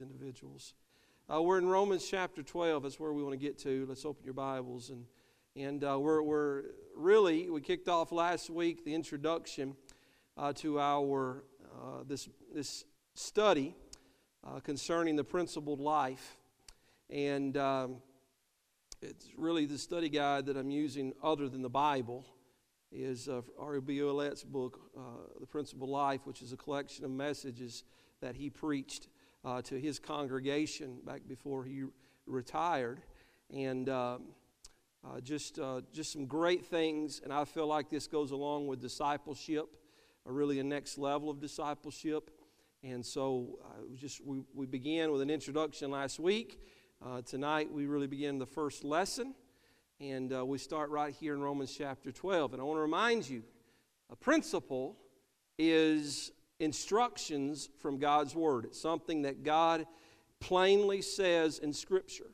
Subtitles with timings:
[0.00, 0.74] individuals.
[1.28, 2.84] Uh, we're in Romans chapter 12.
[2.84, 3.84] That's where we want to get to.
[3.88, 4.90] Let's open your Bibles.
[4.90, 5.04] And,
[5.56, 6.62] and uh, we're, we're
[6.94, 9.74] really, we kicked off last week the introduction
[10.36, 12.84] uh, to our, uh, this, this
[13.14, 13.74] study
[14.46, 16.36] uh, concerning the principled life.
[17.10, 17.96] And um,
[19.02, 22.24] it's really the study guide that I'm using other than the Bible
[22.92, 23.98] is uh, R.B.
[23.98, 25.00] Ouellette's book, uh,
[25.40, 27.82] The Principled Life, which is a collection of messages
[28.20, 29.08] that he preached
[29.44, 31.84] uh, to his congregation back before he
[32.26, 33.00] retired.
[33.54, 34.22] And um,
[35.04, 37.20] uh, just, uh, just some great things.
[37.22, 39.76] And I feel like this goes along with discipleship,
[40.24, 42.30] really a next level of discipleship.
[42.82, 46.60] And so uh, just we, we began with an introduction last week.
[47.04, 49.34] Uh, tonight we really begin the first lesson.
[50.00, 52.52] And uh, we start right here in Romans chapter 12.
[52.52, 53.42] And I want to remind you
[54.10, 54.96] a principle
[55.58, 56.30] is
[56.60, 58.64] instructions from God's Word.
[58.64, 59.86] It's something that God
[60.40, 62.30] plainly says in Scripture.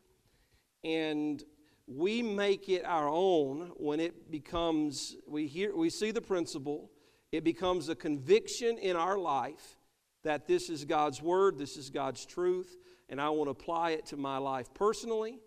[0.83, 1.43] And
[1.87, 6.91] we make it our own when it becomes, we, hear, we see the principle,
[7.33, 9.77] it becomes a conviction in our life
[10.23, 12.77] that this is God's Word, this is God's truth,
[13.09, 15.41] and I want to apply it to my life personally.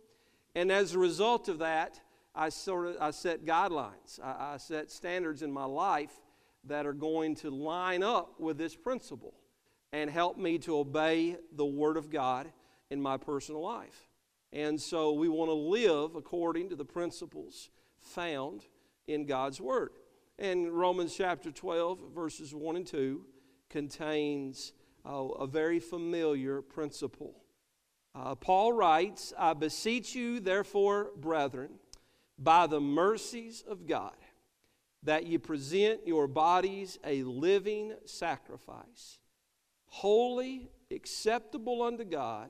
[0.53, 1.99] And as a result of that,
[2.35, 4.19] I sort of I set guidelines.
[4.23, 6.11] I, I set standards in my life
[6.67, 9.33] that are going to line up with this principle
[9.91, 12.51] and help me to obey the Word of God
[12.89, 14.07] in my personal life.
[14.53, 18.65] And so we want to live according to the principles found
[19.07, 19.91] in God's Word.
[20.39, 23.25] And Romans chapter 12, verses 1 and 2,
[23.69, 24.73] contains
[25.05, 27.35] uh, a very familiar principle.
[28.13, 31.71] Uh, Paul writes, I beseech you, therefore, brethren,
[32.37, 34.15] by the mercies of God
[35.03, 39.19] that you present your bodies a living sacrifice,
[39.87, 42.49] holy, acceptable unto God,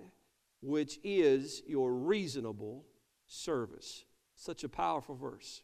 [0.62, 2.86] which is your reasonable
[3.28, 4.06] service.
[4.36, 5.62] Such a powerful verse.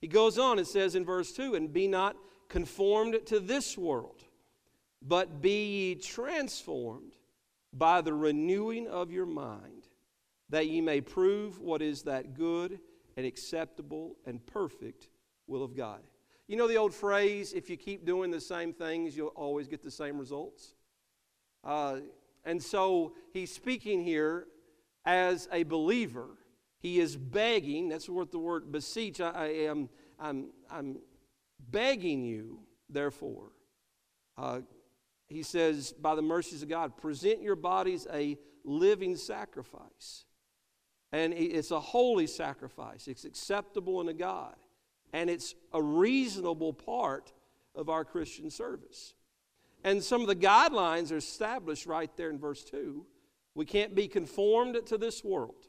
[0.00, 2.16] He goes on and says in verse 2 And be not
[2.48, 4.22] conformed to this world,
[5.02, 7.14] but be ye transformed
[7.72, 9.88] by the renewing of your mind,
[10.48, 12.80] that ye may prove what is that good
[13.16, 15.08] and acceptable and perfect
[15.48, 16.00] will of God.
[16.46, 19.82] You know the old phrase, if you keep doing the same things, you'll always get
[19.82, 20.74] the same results?
[21.64, 21.98] Uh,
[22.44, 24.46] and so he's speaking here
[25.04, 26.28] as a believer.
[26.78, 29.88] He is begging, that's what the word beseech, I, I am,
[30.18, 30.98] I'm, I'm
[31.70, 33.50] begging you, therefore.
[34.36, 34.60] Uh,
[35.26, 40.24] he says, by the mercies of God, present your bodies a living sacrifice
[41.12, 44.54] and it's a holy sacrifice, it's acceptable unto God,
[45.12, 47.32] and it's a reasonable part
[47.74, 49.14] of our Christian service.
[49.84, 53.04] And some of the guidelines are established right there in verse 2.
[53.54, 55.68] We can't be conformed to this world.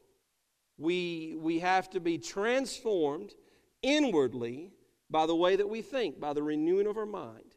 [0.78, 3.34] We, we have to be transformed
[3.82, 4.72] inwardly
[5.10, 7.56] by the way that we think, by the renewing of our mind.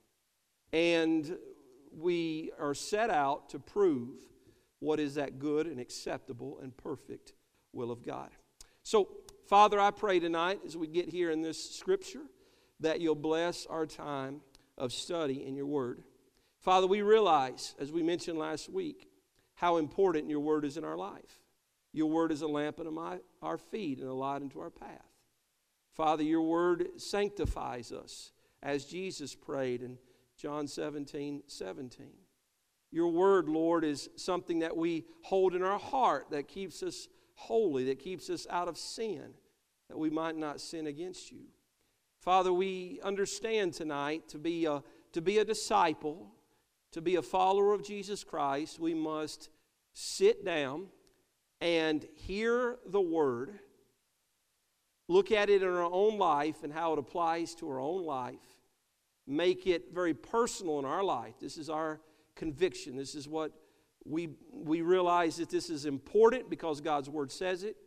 [0.72, 1.38] And
[1.96, 4.18] we are set out to prove
[4.80, 7.34] what is that good and acceptable and perfect
[7.72, 8.30] will of God.
[8.84, 9.08] So,
[9.54, 12.24] Father, I pray tonight as we get here in this scripture
[12.80, 14.42] that you'll bless our time
[14.80, 16.02] of study in your word.
[16.60, 19.10] Father, we realize, as we mentioned last week,
[19.54, 21.40] how important your word is in our life.
[21.92, 23.00] Your word is a lamp unto
[23.44, 25.06] our feet and a light unto our path.
[25.94, 28.32] Father, your word sanctifies us,
[28.64, 30.00] as Jesus prayed in
[30.36, 32.08] John 17 17.
[32.90, 37.84] Your word, Lord, is something that we hold in our heart that keeps us holy,
[37.84, 39.36] that keeps us out of sin,
[39.94, 41.44] that we might not sin against you.
[42.20, 44.82] Father, we understand tonight to be a,
[45.12, 46.32] to be a disciple,
[46.94, 49.50] to be a follower of Jesus Christ, we must
[49.94, 50.88] sit down
[51.62, 53.60] and hear the word,
[55.08, 58.58] look at it in our own life and how it applies to our own life,
[59.28, 61.36] make it very personal in our life.
[61.40, 62.02] This is our
[62.34, 62.98] conviction.
[62.98, 63.52] This is what
[64.06, 67.78] we, we realize that this is important because God's Word says it,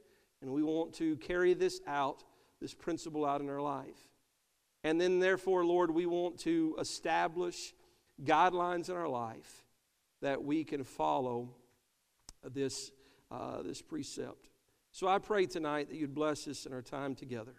[0.40, 2.24] and we want to carry this out,
[2.60, 4.08] this principle out in our life.
[4.84, 7.74] And then, therefore, Lord, we want to establish
[8.24, 9.64] guidelines in our life
[10.22, 11.50] that we can follow
[12.44, 12.90] this,
[13.30, 14.48] uh, this precept.
[14.92, 17.54] So I pray tonight that you'd bless us in our time together.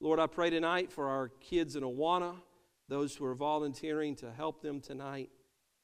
[0.00, 2.34] Lord, I pray tonight for our kids in Awana,
[2.88, 5.30] those who are volunteering to help them tonight.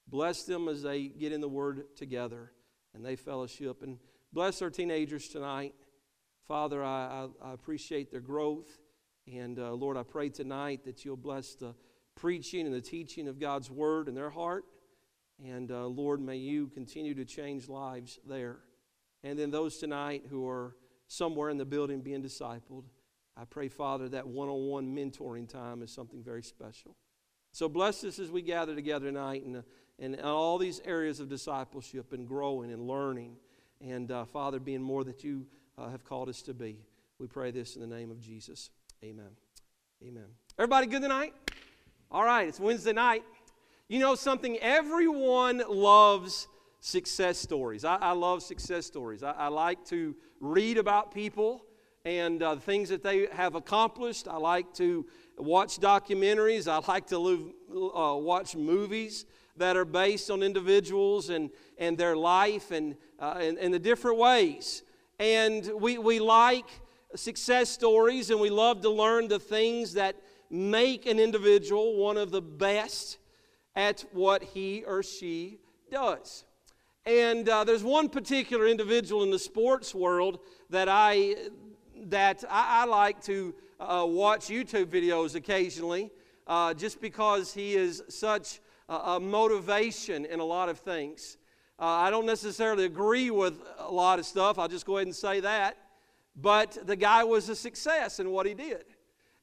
[0.09, 2.51] Bless them as they get in the Word together
[2.95, 3.83] and they fellowship.
[3.83, 3.99] And
[4.33, 5.75] bless our teenagers tonight.
[6.53, 8.79] Father, I, I, I appreciate their growth.
[9.27, 11.75] And uh, Lord, I pray tonight that you'll bless the
[12.15, 14.67] preaching and the teaching of God's Word in their heart.
[15.43, 18.59] And uh, Lord, may you continue to change lives there.
[19.25, 20.77] And then those tonight who are
[21.07, 22.85] somewhere in the building being discipled,
[23.35, 26.95] I pray, Father, that one on one mentoring time is something very special.
[27.53, 29.65] So bless us as we gather together tonight and,
[29.99, 33.37] and all these areas of discipleship and growing and learning.
[33.81, 35.47] And uh, Father, being more that you
[35.79, 36.79] uh, have called us to be.
[37.19, 38.71] We pray this in the name of Jesus.
[39.05, 39.31] Amen.
[40.07, 40.27] Amen.
[40.59, 41.35] Everybody good tonight?
[42.11, 43.23] All right, it's Wednesday night.
[43.89, 44.59] You know something?
[44.59, 46.49] Everyone loves
[46.81, 47.85] success stories.
[47.85, 49.23] I, I love success stories.
[49.23, 51.65] I, I, like to read about people
[52.05, 54.27] and uh, things that they have accomplished.
[54.27, 55.07] I like to
[55.39, 56.67] watch documentaries.
[56.67, 57.41] I like to live,
[57.71, 59.27] uh, watch movies
[59.57, 64.19] that are based on individuals and, and their life and, uh, and, and the different
[64.19, 64.83] ways.
[65.19, 66.67] And we, we like
[67.15, 70.17] success stories and we love to learn the things that
[70.51, 73.19] make an individual one of the best
[73.75, 75.59] at what he or she
[75.91, 76.45] does.
[77.05, 81.37] And uh, there's one particular individual in the sports world that I,
[82.07, 86.11] that I, I like to uh, watch YouTube videos occasionally
[86.47, 91.39] uh, just because he is such a, a, motivation in a lot of things.
[91.83, 95.17] Uh, I don't necessarily agree with a lot of stuff, I'll just go ahead and
[95.17, 95.77] say that.
[96.37, 98.85] But the guy was a success in what he did.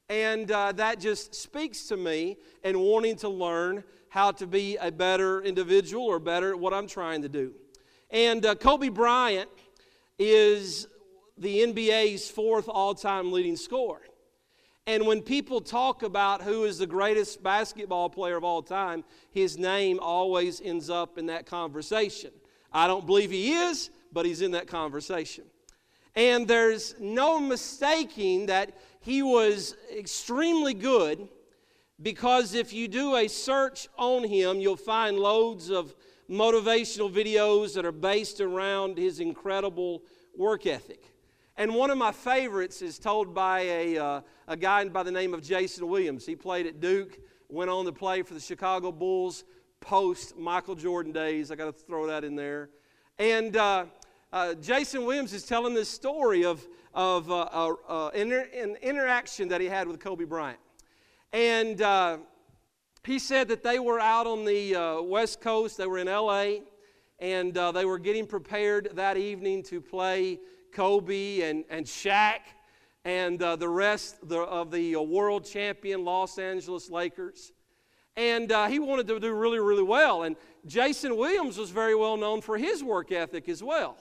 [0.08, 4.90] And uh, that just speaks to me and wanting to learn how to be a
[4.90, 7.52] better individual or better at what I'm trying to do.
[8.08, 9.50] And uh, Kobe Bryant
[10.18, 10.88] is
[11.36, 14.00] the NBA's fourth all time leading scorer.
[14.90, 19.56] And when people talk about who is the greatest basketball player of all time, his
[19.56, 22.32] name always ends up in that conversation.
[22.72, 25.44] I don't believe he is, but he's in that conversation.
[26.16, 31.28] And there's no mistaking that he was extremely good
[32.02, 35.94] because if you do a search on him, you'll find loads of
[36.28, 40.02] motivational videos that are based around his incredible
[40.36, 41.04] work ethic.
[41.60, 45.34] And one of my favorites is told by a, uh, a guy by the name
[45.34, 46.24] of Jason Williams.
[46.24, 47.18] He played at Duke,
[47.50, 49.44] went on to play for the Chicago Bulls
[49.78, 51.50] post Michael Jordan days.
[51.50, 52.70] I got to throw that in there.
[53.18, 53.84] And uh,
[54.32, 59.48] uh, Jason Williams is telling this story of, of uh, uh, uh, inter- an interaction
[59.48, 60.60] that he had with Kobe Bryant.
[61.34, 61.78] And
[63.04, 66.60] he said that they were out on the West Coast, they were in LA,
[67.18, 70.38] and they were getting prepared that evening to play
[70.72, 72.40] Kobe and, and Shaq
[73.04, 77.52] and the rest of the world champion Los Angeles Lakers.
[78.16, 80.24] And he wanted to do really, really well.
[80.24, 80.36] And
[80.66, 83.96] Jason Williams was very well known for his work ethic as well.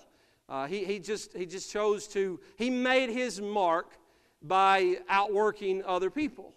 [0.50, 3.98] Uh, he, he, just, he just chose to, he made his mark
[4.42, 6.54] by outworking other people.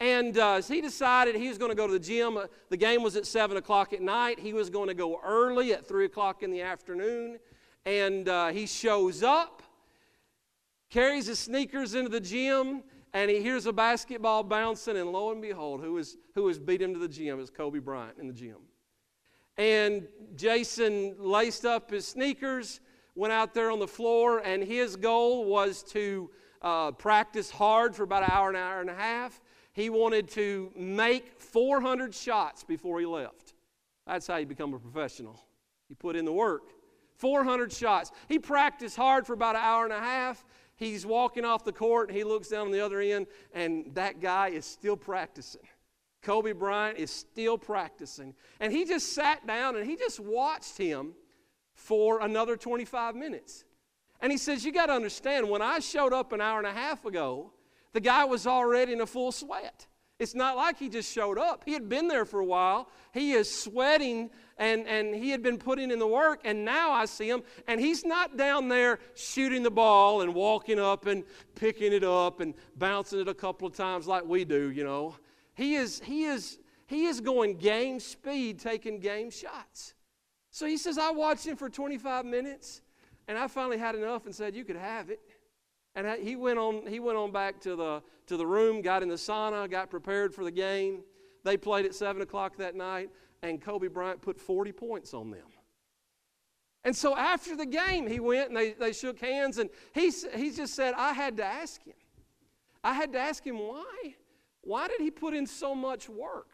[0.00, 2.36] And uh, he decided he was going to go to the gym.
[2.36, 4.38] Uh, the game was at 7 o'clock at night.
[4.38, 7.38] He was going to go early at 3 o'clock in the afternoon.
[7.86, 9.62] And uh, he shows up,
[10.90, 12.82] carries his sneakers into the gym,
[13.14, 14.98] and he hears a basketball bouncing.
[14.98, 17.78] And lo and behold, who was, who was beat him to the gym is Kobe
[17.78, 18.58] Bryant in the gym.
[19.56, 22.80] And Jason laced up his sneakers
[23.16, 26.30] went out there on the floor, and his goal was to
[26.62, 29.40] uh, practice hard for about an hour, an hour and a half.
[29.72, 33.54] He wanted to make 400 shots before he left.
[34.06, 35.40] That's how you become a professional.
[35.88, 36.70] You put in the work.
[37.16, 38.12] 400 shots.
[38.28, 40.44] He practiced hard for about an hour and a half.
[40.76, 44.20] He's walking off the court, and he looks down on the other end, and that
[44.20, 45.62] guy is still practicing.
[46.26, 48.34] Kobe Bryant is still practicing.
[48.58, 51.14] And he just sat down and he just watched him
[51.72, 53.64] for another 25 minutes.
[54.20, 56.72] And he says, You got to understand, when I showed up an hour and a
[56.72, 57.52] half ago,
[57.92, 59.86] the guy was already in a full sweat.
[60.18, 61.62] It's not like he just showed up.
[61.64, 62.88] He had been there for a while.
[63.12, 66.40] He is sweating and, and he had been putting in the work.
[66.44, 70.78] And now I see him, and he's not down there shooting the ball and walking
[70.78, 74.70] up and picking it up and bouncing it a couple of times like we do,
[74.70, 75.16] you know.
[75.54, 79.94] He is, he is, he is going game speed, taking game shots.
[80.50, 82.80] So he says, I watched him for 25 minutes,
[83.28, 85.20] and I finally had enough and said, You could have it.
[85.96, 89.08] And he went on, he went on back to the, to the room, got in
[89.08, 91.00] the sauna, got prepared for the game.
[91.42, 93.08] They played at 7 o'clock that night,
[93.42, 95.46] and Kobe Bryant put 40 points on them.
[96.84, 100.50] And so after the game, he went and they, they shook hands, and he, he
[100.50, 101.94] just said, I had to ask him.
[102.84, 104.14] I had to ask him why.
[104.60, 106.50] Why did he put in so much work?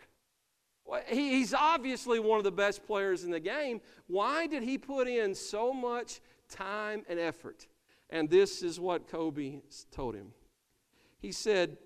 [1.09, 3.81] He's obviously one of the best players in the game.
[4.07, 7.67] Why did he put in so much time and effort?
[8.13, 10.29] And this is what Kobe told him.
[11.19, 11.79] He said,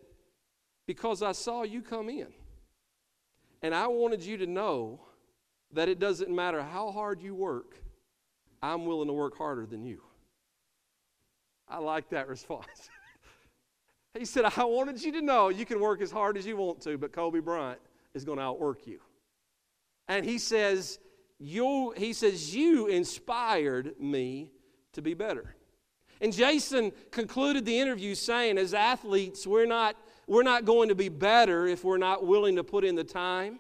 [0.85, 2.27] Because I saw you come in,
[3.63, 5.01] and I wanted you to know
[5.73, 7.77] that it doesn't matter how hard you work,
[8.61, 10.03] I'm willing to work harder than you.
[11.69, 12.91] I like that response.
[14.19, 16.81] he said, I wanted you to know you can work as hard as you want
[16.83, 17.81] to, but Kobe Bryant
[18.15, 18.99] is going to outwork you.
[20.09, 20.99] And he says,
[21.39, 24.51] you, he says, You inspired me
[24.93, 25.56] to be better.
[26.21, 29.97] And Jason concluded the interview saying, as athletes, we're not,
[30.27, 33.59] we're not going to be better if we're not willing to put in the time.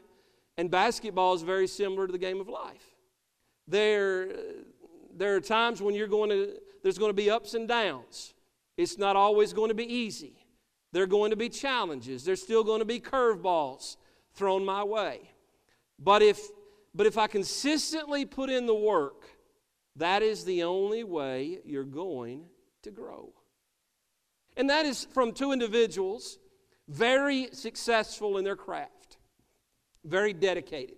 [0.56, 2.94] And basketball is very similar to the game of life.
[3.68, 4.28] There,
[5.14, 8.32] there are times when you're going to, there's going to be ups and downs.
[8.76, 10.46] It's not always going to be easy.
[10.92, 12.24] There are going to be challenges.
[12.24, 13.96] There's still going to be curveballs
[14.34, 15.30] thrown my way.
[15.98, 16.40] But if,
[16.94, 19.24] but if I consistently put in the work,
[19.96, 22.44] that is the only way you're going
[22.82, 23.32] to grow.
[24.56, 26.38] And that is from two individuals
[26.88, 29.18] very successful in their craft,
[30.04, 30.96] very dedicated.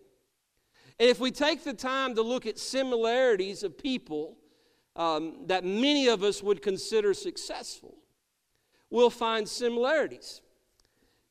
[1.01, 4.37] And if we take the time to look at similarities of people
[4.97, 7.97] um, that many of us would consider successful,
[8.91, 10.43] we'll find similarities.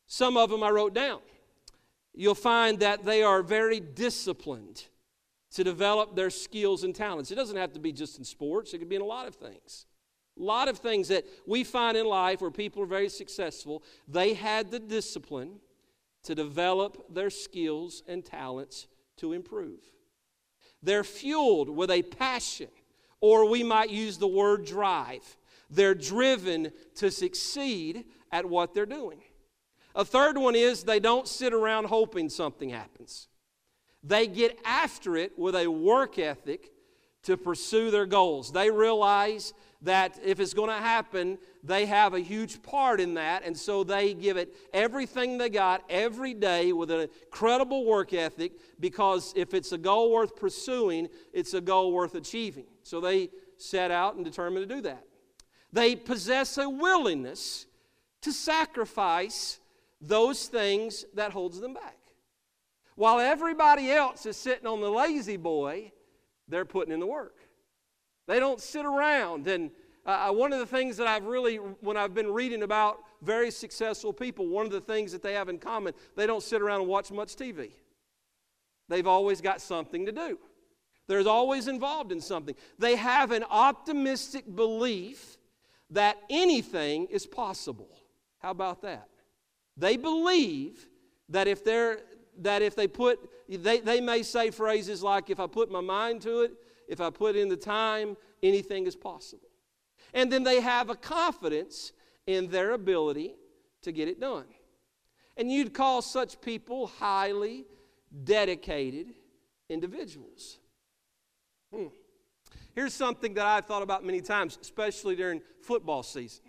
[0.07, 1.19] Some of them I wrote down.
[2.13, 4.86] You'll find that they are very disciplined
[5.57, 7.31] to develop their skills and talents.
[7.31, 9.33] It doesn't have to be just in sports, it could be in a lot of
[9.33, 9.87] things.
[10.39, 14.35] A lot of things that we find in life where people are very successful, they
[14.35, 15.55] had the discipline
[16.25, 18.85] to develop their skills and talents
[19.15, 19.79] to improve.
[20.83, 22.69] They're fueled with a passion,
[23.19, 25.37] or we might use the word drive.
[25.71, 29.23] They're driven to succeed at what they're doing.
[29.95, 33.27] A third one is they don't sit around hoping something happens.
[34.04, 36.72] They get after it with a work ethic
[37.24, 38.51] to pursue their goals.
[38.51, 43.44] They realize that if it's going to happen, they have a huge part in that,
[43.44, 48.54] and so they give it everything they got every day with an incredible work ethic
[48.80, 52.66] because if it's a goal worth pursuing, it's a goal worth achieving.
[52.84, 55.04] So they set out and determined to do that.
[55.74, 57.66] They possess a willingness
[58.22, 59.60] to sacrifice
[60.00, 61.97] those things that holds them back.
[62.98, 65.92] While everybody else is sitting on the lazy boy,
[66.48, 67.38] they're putting in the work.
[68.27, 69.48] They don't sit around.
[69.48, 69.70] And
[70.04, 73.51] uh, uh, one of the things that I've really, when I've been reading about very
[73.51, 76.82] successful people, one of the things that they have in common, they don't sit around
[76.82, 77.70] and watch much TV.
[78.89, 80.39] They've always got something to do.
[81.08, 82.56] They're always involved in something.
[82.80, 85.38] They have an optimistic belief
[85.92, 87.89] that anything is possible.
[88.39, 89.08] How about that?
[89.77, 90.89] They believe
[91.30, 92.00] that if they're
[92.39, 96.22] that if they put they, they may say phrases like if I put my mind
[96.24, 96.53] to it,
[96.88, 99.50] if I put in the time, anything is possible.
[100.13, 101.91] And then they have a confidence
[102.25, 103.36] in their ability
[103.84, 104.46] to get it done.
[105.38, 107.65] And you'd call such people highly
[108.24, 109.08] dedicated
[109.70, 110.58] individuals.
[111.74, 111.88] Hmm.
[112.74, 116.44] Here's something that I've thought about many times, especially during football season.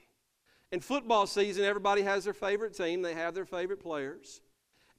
[0.71, 4.40] In football season, everybody has their favorite team, they have their favorite players.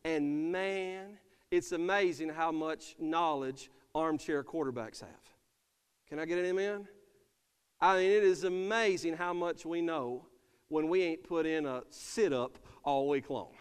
[0.03, 1.17] And man,
[1.51, 5.09] it's amazing how much knowledge armchair quarterbacks have.
[6.07, 6.87] Can I get an amen?
[7.81, 10.25] I mean, it is amazing how much we know
[10.67, 13.51] when we ain't put in a sit up all week long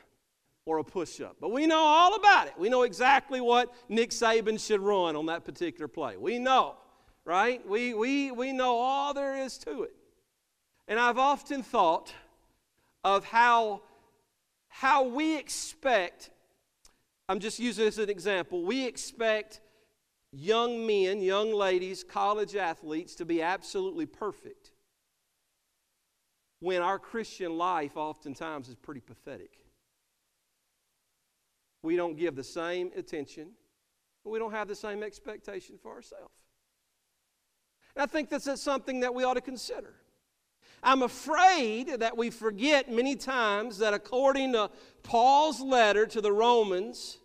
[0.65, 1.37] or a push up.
[1.41, 2.55] But we know all about it.
[2.59, 6.17] We know exactly what Nick Saban should run on that particular play.
[6.17, 6.77] We know,
[7.25, 7.67] right?
[7.67, 9.95] We, we, we know all there is to it.
[10.87, 12.13] And I've often thought
[13.05, 13.83] of how,
[14.69, 16.31] how we expect,
[17.29, 19.61] I'm just using this as an example, we expect
[20.33, 24.73] young men, young ladies, college athletes to be absolutely perfect
[26.61, 29.51] when our Christian life oftentimes is pretty pathetic.
[31.83, 33.51] We don't give the same attention,
[34.25, 36.35] we don't have the same expectation for ourselves.
[37.97, 39.95] And I think that's something that we ought to consider.
[40.83, 44.71] I'm afraid that we forget many times that according to
[45.03, 47.19] Paul's letter to the Romans,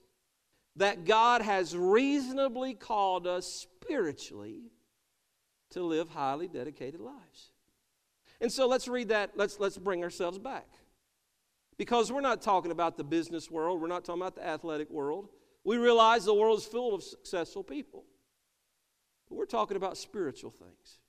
[0.75, 4.71] that God has reasonably called us spiritually
[5.71, 7.51] to live highly dedicated lives.
[8.41, 10.67] And so let's read that, let's, let's bring ourselves back.
[11.77, 15.29] Because we're not talking about the business world, we're not talking about the athletic world.
[15.63, 18.03] We realize the world is full of successful people.
[19.29, 20.99] But we're talking about spiritual things.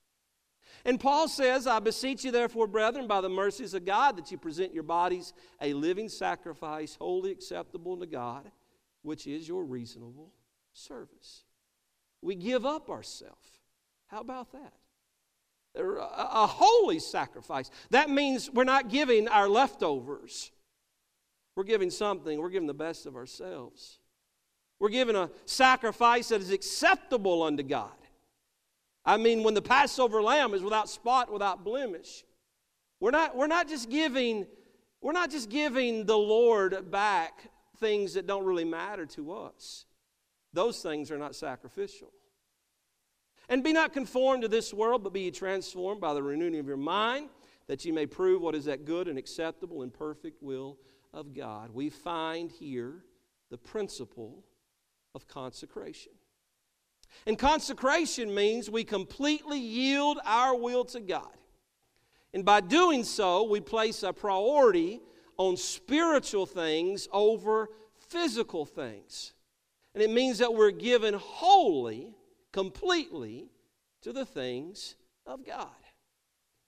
[0.84, 4.38] And Paul says, I beseech you, therefore, brethren, by the mercies of God, that you
[4.38, 8.50] present your bodies a living sacrifice, wholly acceptable to God
[9.04, 10.32] which is your reasonable
[10.72, 11.44] service.
[12.22, 13.60] We give up ourselves.
[14.06, 14.72] How about that?
[15.76, 17.70] A, holy sacrifice.
[17.90, 20.50] That means we're not giving our leftovers.
[21.54, 23.98] We're giving something, we're giving the best of ourselves
[24.80, 27.90] We're giving a sacrifice that is acceptable unto God.
[29.04, 32.24] I mean, when the Passover lamb is without spot, without blemish,
[33.00, 34.46] we're not, we're not just giving,
[35.02, 39.84] we're not just giving the Lord back things that don't really matter to us.
[40.52, 42.12] Those things are not sacrificial.
[43.48, 46.66] And be not conformed to this world, but be ye transformed by the renewing of
[46.66, 47.28] your mind,
[47.66, 50.78] that you may prove what is that good and acceptable and perfect will
[51.12, 51.70] of God.
[51.70, 53.04] We find here
[53.50, 54.44] the principle
[55.14, 56.12] of consecration.
[57.26, 61.36] And consecration means we completely yield our will to God.
[62.34, 65.00] And by doing so, we place a priority
[65.36, 67.68] on spiritual things over
[68.08, 69.32] physical things.
[69.94, 72.14] And it means that we're given wholly,
[72.52, 73.48] completely
[74.02, 75.68] to the things of God.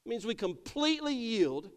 [0.05, 1.69] It means we completely yield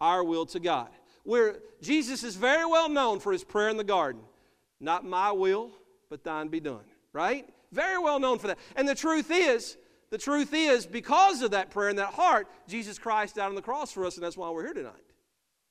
[0.00, 0.90] our will to God.
[1.24, 4.22] Where Jesus is very well known for his prayer in the garden.
[4.80, 5.70] Not my will,
[6.08, 6.84] but thine be done.
[7.12, 7.48] Right?
[7.72, 8.58] Very well known for that.
[8.76, 9.76] And the truth is,
[10.10, 13.62] the truth is, because of that prayer and that heart, Jesus Christ died on the
[13.62, 14.94] cross for us, and that's why we're here tonight.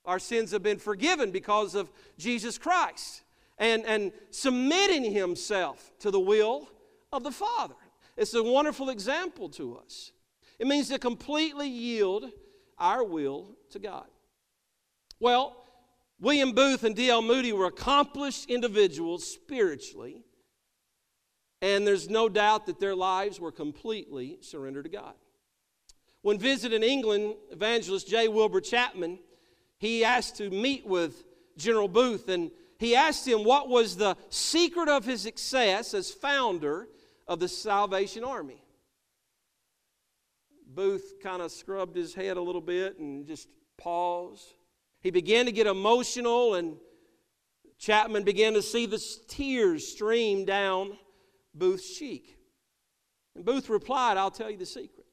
[0.06, 3.24] Our sins have been forgiven because of Jesus Christ
[3.58, 6.70] and, and submitting himself to the will
[7.12, 7.75] of the Father.
[8.16, 10.12] It's a wonderful example to us.
[10.60, 12.30] It means to completely yield
[12.77, 14.08] our will to God.
[15.20, 15.66] Well,
[16.20, 17.22] William Booth and D.L.
[17.22, 20.24] Moody were accomplished individuals spiritually
[21.61, 25.13] and there's no doubt that their lives were completely surrendered to God.
[26.21, 28.27] When visiting England, evangelist J.
[28.27, 29.19] Wilbur Chapman,
[29.77, 31.23] he asked to meet with
[31.57, 36.87] General Booth, and he asked him what was the secret of his success as founder
[37.27, 38.61] of the Salvation Army.
[40.67, 43.47] Booth kind of scrubbed his head a little bit and just
[43.77, 44.53] paused.
[45.01, 46.77] He began to get emotional, and
[47.79, 50.97] Chapman began to see the tears stream down
[51.57, 52.37] Booth's cheek.
[53.35, 55.05] And Booth replied, I'll tell you the secret.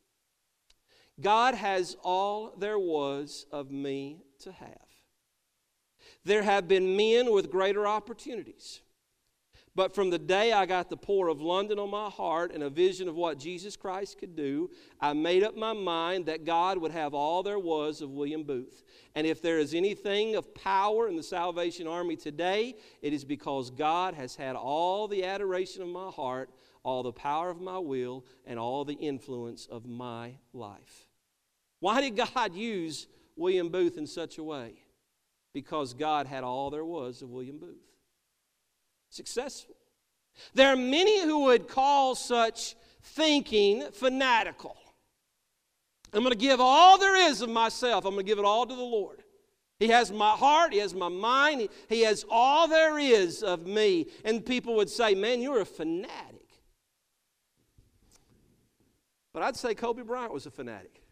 [1.21, 4.79] God has all there was of me to have.
[6.25, 8.81] There have been men with greater opportunities.
[9.77, 12.71] But from the day I got the poor of London on my heart and a
[12.71, 16.93] vision of what Jesus Christ could do, I made up my mind that God would
[16.93, 18.85] have all there was of William Booth.
[19.17, 23.71] And if there is anything of power in the Salvation Army today, it is because
[23.71, 26.51] God has had all the adoration of my heart,
[26.85, 31.09] all the power of my will, and all the influence of my life.
[31.81, 34.75] Why did God use William Booth in such a way?
[35.53, 37.94] Because God had all there was of William Booth
[39.15, 39.77] successful.
[40.55, 44.77] There are many who would call such thinking fanatical.
[46.13, 48.67] I'm going to give all there is of myself, I'm going to give it all
[48.67, 49.23] to the Lord.
[49.81, 53.67] He has my heart, He has my mind, He, he has all there is of
[53.67, 54.07] me.
[54.25, 56.41] And people would say, Man, you're a fanatic.
[59.33, 61.03] But I'd say Kobe Bryant was a fanatic.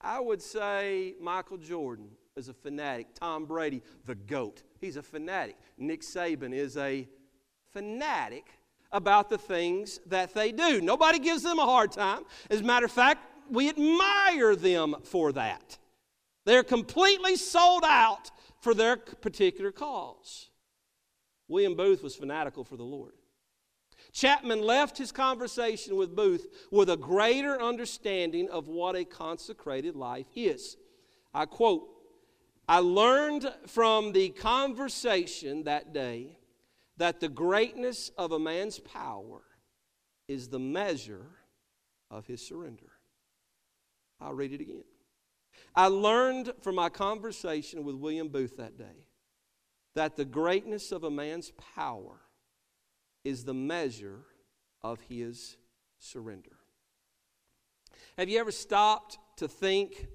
[0.00, 3.14] I would say Michael Jordan is a fanatic.
[3.14, 5.56] Tom Brady, the GOAT, he's a fanatic.
[5.78, 7.08] Nick Saban is a
[7.72, 8.44] fanatic
[8.90, 10.82] about the things that they do.
[10.82, 12.24] Nobody gives them a hard time.
[12.50, 15.78] As a matter of fact, we admire them for that.
[16.44, 20.50] They're completely sold out for their particular cause.
[21.48, 23.12] William Booth was fanatical for the Lord.
[24.12, 30.26] Chapman left his conversation with Booth with a greater understanding of what a consecrated life
[30.34, 30.76] is.
[31.32, 31.88] I quote
[32.72, 36.38] I learned from the conversation that day
[36.96, 39.42] that the greatness of a man's power
[40.26, 41.26] is the measure
[42.10, 42.90] of his surrender.
[44.22, 44.84] I'll read it again.
[45.76, 49.04] I learned from my conversation with William Booth that day
[49.94, 52.22] that the greatness of a man's power
[53.22, 54.24] is the measure
[54.80, 55.58] of his
[55.98, 56.56] surrender.
[58.16, 60.06] Have you ever stopped to think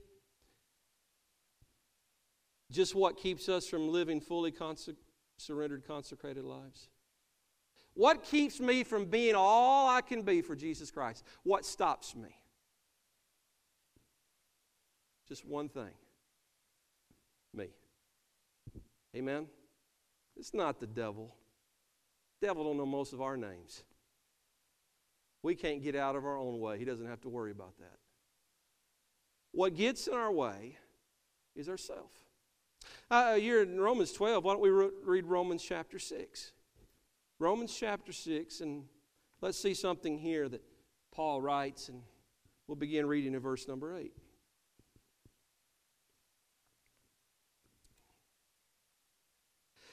[2.72, 4.96] just what keeps us from living fully conse-
[5.38, 6.90] surrendered, consecrated lives?
[7.94, 11.24] What keeps me from being all I can be for Jesus Christ?
[11.44, 12.30] What stops me?
[15.28, 15.92] Just one thing
[17.54, 17.70] me.
[19.16, 19.48] Amen?
[20.36, 21.36] It's not the devil.
[22.40, 23.84] The devil don't know most of our names.
[25.42, 26.78] We can't get out of our own way.
[26.78, 27.98] He doesn't have to worry about that.
[29.52, 30.78] What gets in our way
[31.56, 32.12] is ourself.
[33.10, 34.44] Uh, you're in Romans 12.
[34.44, 36.52] Why don't we re- read Romans chapter 6?
[37.40, 38.86] Romans chapter 6, and
[39.42, 40.62] let's see something here that
[41.12, 42.02] Paul writes, and
[42.68, 44.12] we'll begin reading in verse number 8.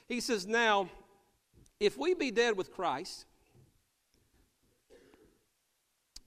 [0.06, 0.88] He says, Now,
[1.80, 3.26] If we be dead with Christ,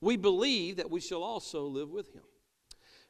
[0.01, 2.23] we believe that we shall also live with him.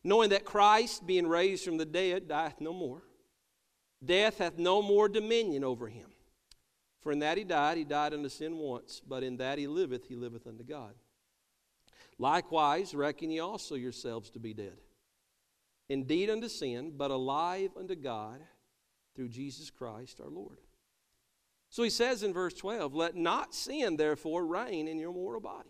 [0.03, 3.01] Knowing that Christ, being raised from the dead, dieth no more.
[4.03, 6.09] Death hath no more dominion over him.
[7.01, 10.07] For in that he died, he died unto sin once, but in that he liveth,
[10.07, 10.93] he liveth unto God.
[12.19, 14.77] Likewise, reckon ye also yourselves to be dead.
[15.89, 18.41] Indeed unto sin, but alive unto God
[19.15, 20.57] through Jesus Christ our Lord.
[21.69, 25.69] So he says in verse 12, Let not sin therefore reign in your mortal body,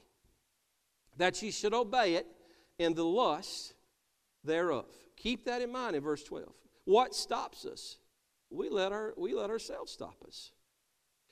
[1.17, 2.27] that ye should obey it
[2.79, 3.73] in the lust
[4.43, 4.85] thereof.
[5.15, 6.47] Keep that in mind in verse 12.
[6.85, 7.97] What stops us?
[8.49, 10.51] We let, our, we let ourselves stop us.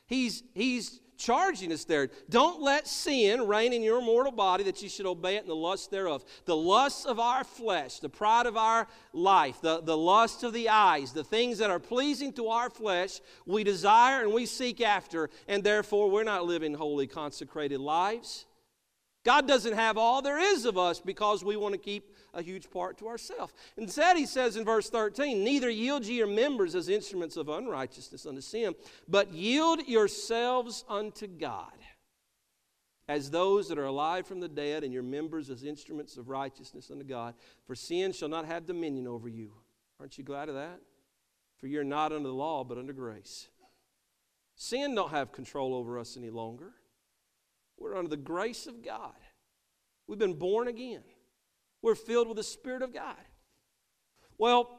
[0.07, 2.09] He's, he's charging us there.
[2.29, 5.55] Don't let sin reign in your mortal body that you should obey it in the
[5.55, 6.23] lust thereof.
[6.45, 10.69] The lust of our flesh, the pride of our life, the, the lust of the
[10.69, 15.29] eyes, the things that are pleasing to our flesh, we desire and we seek after,
[15.47, 18.45] and therefore we're not living holy, consecrated lives.
[19.23, 22.69] God doesn't have all there is of us because we want to keep a huge
[22.69, 23.53] part to ourselves.
[23.75, 27.49] And Instead, he says in verse 13, Neither yield ye your members as instruments of
[27.49, 28.75] unrighteousness unto sin,
[29.07, 31.73] but yield yourselves unto God
[33.07, 36.89] as those that are alive from the dead, and your members as instruments of righteousness
[36.89, 37.35] unto God.
[37.65, 39.51] For sin shall not have dominion over you.
[39.99, 40.79] Aren't you glad of that?
[41.57, 43.47] For you're not under the law, but under grace.
[44.55, 46.73] Sin don't have control over us any longer.
[47.77, 49.13] We're under the grace of God.
[50.07, 51.03] We've been born again.
[51.85, 53.15] We're filled with the Spirit of God.
[54.39, 54.71] Well,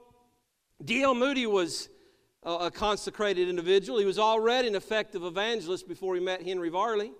[0.84, 1.14] D.L.
[1.14, 1.88] Moody was
[2.42, 4.00] a consecrated individual.
[4.00, 7.12] He was already an effective evangelist before he met Henry Varley.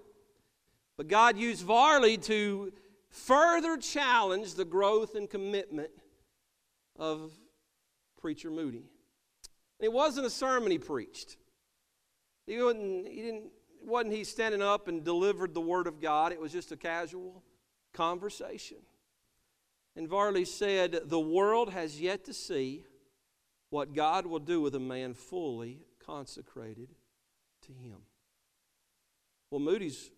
[0.96, 2.72] But God used Varley to
[3.10, 5.90] further challenge the growth and commitment
[6.98, 7.30] of
[8.20, 8.86] preacher Moody.
[9.78, 11.36] It wasn't a sermon he preached.
[12.48, 13.50] He, wasn't, he didn't
[13.84, 16.32] wasn't he standing up and delivered the word of God.
[16.32, 17.44] It was just a casual
[17.94, 18.78] conversation.
[19.96, 22.84] And Varley said, The world has yet to see
[23.70, 26.94] what God will do with a man fully consecrated
[27.66, 27.98] to Him.
[29.50, 30.10] Well, Moody's,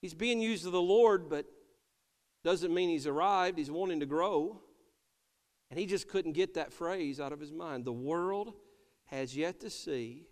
[0.00, 1.46] he's being used of the Lord, but
[2.44, 3.58] doesn't mean he's arrived.
[3.58, 4.60] He's wanting to grow.
[5.70, 7.84] And he just couldn't get that phrase out of his mind.
[7.84, 8.52] The world
[9.06, 10.26] has yet to see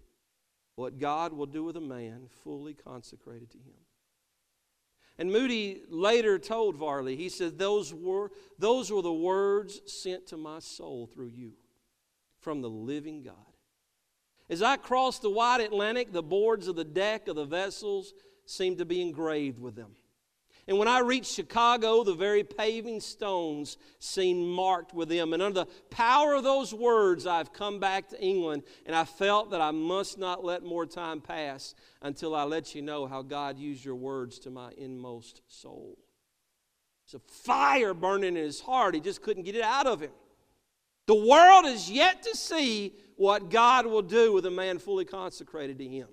[0.76, 3.74] what God will do with a man fully consecrated to Him.
[5.18, 10.36] And Moody later told Varley, he said, those were, those were the words sent to
[10.36, 11.52] my soul through you
[12.40, 13.34] from the living God.
[14.48, 18.12] As I crossed the wide Atlantic, the boards of the deck of the vessels
[18.44, 19.92] seemed to be engraved with them.
[20.68, 25.32] And when I reached Chicago, the very paving stones seemed marked with them.
[25.32, 29.50] And under the power of those words, I've come back to England, and I felt
[29.50, 33.58] that I must not let more time pass until I let you know how God
[33.58, 35.98] used your words to my inmost soul.
[37.06, 38.94] It's a fire burning in his heart.
[38.94, 40.12] He just couldn't get it out of him.
[41.08, 45.78] The world is yet to see what God will do with a man fully consecrated
[45.78, 46.06] to him.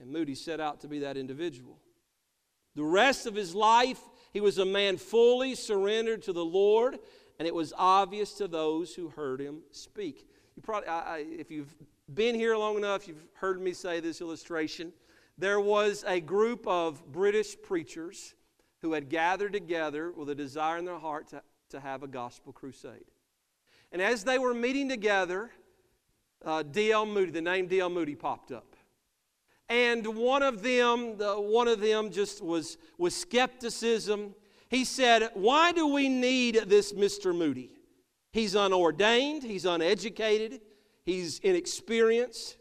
[0.00, 1.81] And Moody set out to be that individual.
[2.74, 4.00] The rest of his life,
[4.32, 6.98] he was a man fully surrendered to the Lord,
[7.38, 10.26] and it was obvious to those who heard him speak.
[10.56, 11.74] You probably, I, I, if you've
[12.12, 14.92] been here long enough, you've heard me say this illustration.
[15.38, 18.34] There was a group of British preachers
[18.80, 22.52] who had gathered together with a desire in their heart to, to have a gospel
[22.52, 23.04] crusade.
[23.92, 25.50] And as they were meeting together,
[26.44, 27.06] uh, D.L.
[27.06, 27.90] Moody, the name D.L.
[27.90, 28.71] Moody popped up
[29.72, 34.34] and one of them, the, one of them just was, was skepticism.
[34.68, 37.34] He said, Why do we need this Mr.
[37.34, 37.70] Moody?
[38.32, 40.60] He's unordained, he's uneducated,
[41.06, 42.58] he's inexperienced.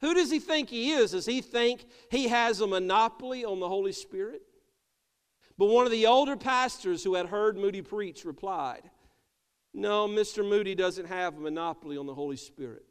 [0.00, 1.10] Who does he think he is?
[1.10, 4.40] Does he think he has a monopoly on the Holy Spirit?
[5.58, 8.88] But one of the older pastors who had heard Moody preach replied,
[9.74, 10.48] No, Mr.
[10.48, 12.86] Moody doesn't have a monopoly on the Holy Spirit.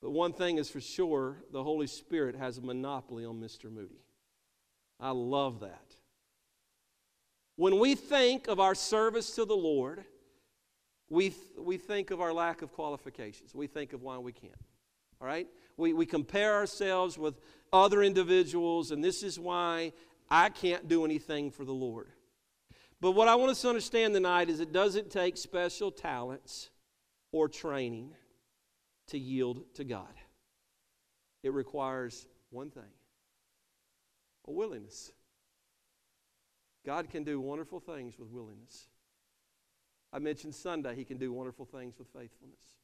[0.00, 3.70] But one thing is for sure the Holy Spirit has a monopoly on Mr.
[3.70, 4.02] Moody.
[5.00, 5.94] I love that.
[7.56, 10.04] When we think of our service to the Lord,
[11.10, 13.54] we, th- we think of our lack of qualifications.
[13.54, 14.54] We think of why we can't.
[15.20, 15.48] All right?
[15.76, 17.40] We, we compare ourselves with
[17.72, 19.92] other individuals, and this is why
[20.30, 22.08] I can't do anything for the Lord.
[23.00, 26.70] But what I want us to understand tonight is it doesn't take special talents
[27.32, 28.12] or training
[29.08, 30.14] to yield to God.
[31.42, 32.82] It requires one thing
[34.46, 35.12] a willingness.
[36.86, 38.88] God can do wonderful things with willingness.
[40.10, 42.76] I mentioned Sunday, He can do wonderful things with faithfulness.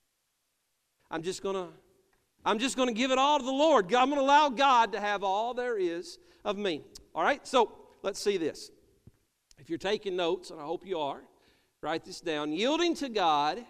[1.10, 1.68] I'm just going to
[2.44, 3.86] I'm just going to give it all to the Lord.
[3.94, 6.82] I'm going to allow God to have all there is of me.
[7.14, 7.46] All right?
[7.46, 8.70] So let's see this.
[9.58, 11.22] If you're taking notes, and I hope you are,
[11.80, 12.52] write this down.
[12.52, 13.64] Yielding to God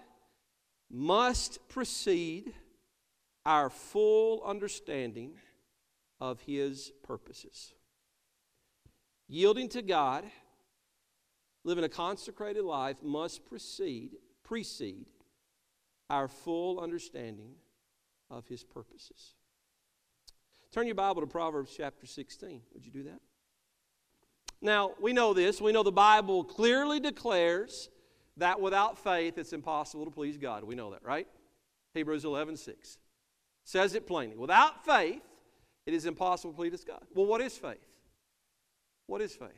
[0.94, 2.54] must precede
[3.44, 5.32] our full understanding
[6.20, 7.74] of His purposes.
[9.26, 10.24] Yielding to God,
[11.64, 14.12] living a consecrated life must precede,
[14.44, 15.06] precede
[16.08, 17.54] our full understanding
[18.30, 19.34] of His purposes.
[20.70, 22.60] Turn your Bible to Proverbs chapter 16.
[22.72, 23.20] Would you do that?
[24.62, 25.60] Now, we know this.
[25.60, 27.90] We know the Bible clearly declares
[28.36, 30.64] that without faith it's impossible to please God.
[30.64, 31.26] We know that, right?
[31.94, 32.98] Hebrews 11 6
[33.64, 34.36] says it plainly.
[34.36, 35.22] Without faith,
[35.86, 37.02] it is impossible to please God.
[37.14, 37.78] Well, what is faith?
[39.06, 39.50] What is faith?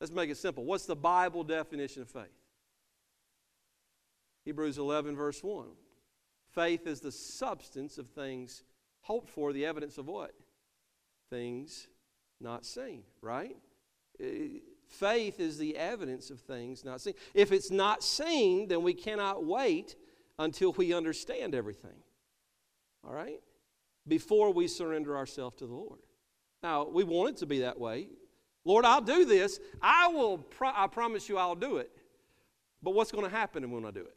[0.00, 0.64] Let's make it simple.
[0.64, 2.24] What's the Bible definition of faith?
[4.44, 5.66] Hebrews 11, verse 1.
[6.54, 8.62] Faith is the substance of things
[9.02, 10.32] hoped for, the evidence of what?
[11.28, 11.86] Things
[12.40, 13.56] not seen, right?
[14.18, 17.14] Eh, Faith is the evidence of things not seen.
[17.32, 19.94] If it's not seen, then we cannot wait
[20.38, 22.02] until we understand everything.
[23.06, 23.40] All right?
[24.08, 26.00] Before we surrender ourselves to the Lord.
[26.62, 28.08] Now, we want it to be that way.
[28.64, 29.60] Lord, I'll do this.
[29.80, 31.90] I will, pro- I promise you I'll do it.
[32.82, 34.16] But what's going to happen when I do it?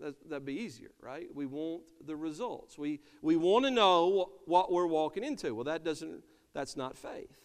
[0.00, 1.28] That, that'd be easier, right?
[1.32, 2.76] We want the results.
[2.76, 5.54] We, we want to know what we're walking into.
[5.54, 7.36] Well, that doesn't, that's not faith.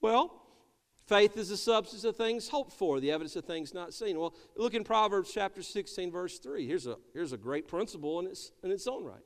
[0.00, 0.41] Well,
[1.06, 4.18] faith is the substance of things hoped for, the evidence of things not seen.
[4.18, 6.66] Well, look in Proverbs chapter 16, verse 3.
[6.66, 9.24] Here's a, here's a great principle in its, in its own right.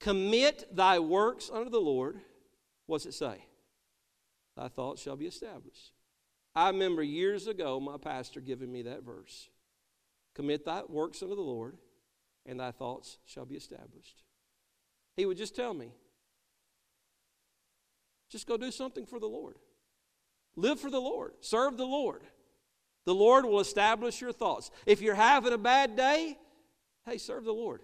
[0.00, 2.20] Commit thy works unto the Lord.
[2.86, 3.44] What's it say?
[4.56, 5.92] Thy thoughts shall be established.
[6.54, 9.48] I remember years ago my pastor giving me that verse.
[10.34, 11.76] Commit thy works unto the Lord,
[12.46, 14.22] and thy thoughts shall be established.
[15.16, 15.92] He would just tell me,
[18.30, 19.56] just go do something for the Lord.
[20.58, 22.22] Live for the Lord, serve the Lord.
[23.06, 24.72] The Lord will establish your thoughts.
[24.86, 26.36] If you're having a bad day,
[27.06, 27.80] hey, serve the Lord.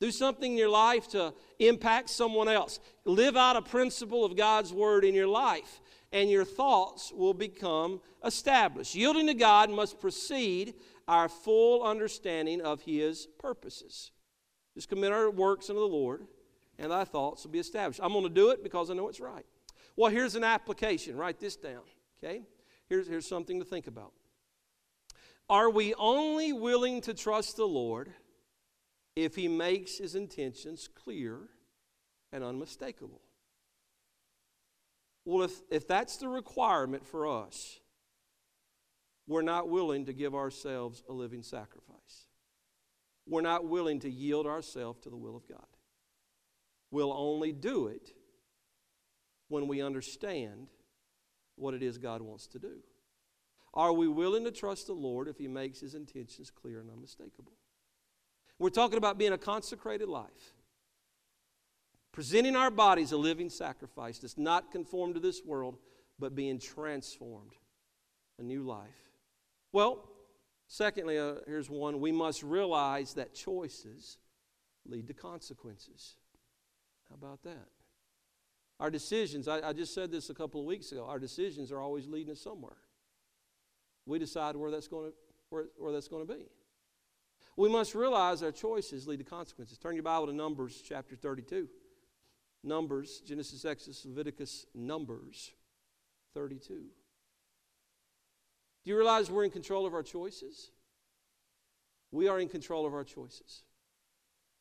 [0.00, 2.80] Do something in your life to impact someone else.
[3.04, 8.00] Live out a principle of God's word in your life, and your thoughts will become
[8.24, 8.96] established.
[8.96, 10.74] Yielding to God must precede
[11.06, 14.10] our full understanding of His purposes.
[14.74, 16.26] Just commit our works unto the Lord,
[16.76, 18.00] and thy thoughts will be established.
[18.02, 19.46] I'm going to do it because I know it's right.
[19.96, 21.16] Well, here's an application.
[21.16, 21.82] Write this down,
[22.22, 22.42] okay?
[22.88, 24.12] Here's, here's something to think about.
[25.48, 28.12] Are we only willing to trust the Lord
[29.16, 31.38] if He makes His intentions clear
[32.32, 33.20] and unmistakable?
[35.24, 37.78] Well, if, if that's the requirement for us,
[39.26, 42.26] we're not willing to give ourselves a living sacrifice.
[43.26, 45.66] We're not willing to yield ourselves to the will of God.
[46.90, 48.10] We'll only do it
[49.52, 50.68] when we understand
[51.56, 52.78] what it is God wants to do.
[53.74, 57.52] Are we willing to trust the Lord if He makes His intentions clear and unmistakable?
[58.58, 60.54] We're talking about being a consecrated life,
[62.12, 65.76] presenting our bodies a living sacrifice that's not conformed to this world,
[66.18, 67.52] but being transformed,
[68.38, 69.10] a new life.
[69.70, 70.08] Well,
[70.66, 74.16] secondly, uh, here's one we must realize that choices
[74.86, 76.16] lead to consequences.
[77.10, 77.68] How about that?
[78.80, 81.80] Our decisions, I, I, just said this a couple of weeks ago, our decisions are
[81.80, 82.76] always leading us somewhere.
[84.06, 85.16] We decide where that's going to,
[85.50, 86.46] where, where that's going to be.
[87.56, 89.78] We must realize our choices lead to consequences.
[89.78, 91.68] Turn your Bible to Numbers chapter 32.
[92.64, 95.52] Numbers, Genesis, Exodus, Leviticus, Numbers
[96.34, 96.74] 32.
[98.84, 100.70] Do you realize we're in control of our choices?
[102.10, 103.62] We are in control of our choices.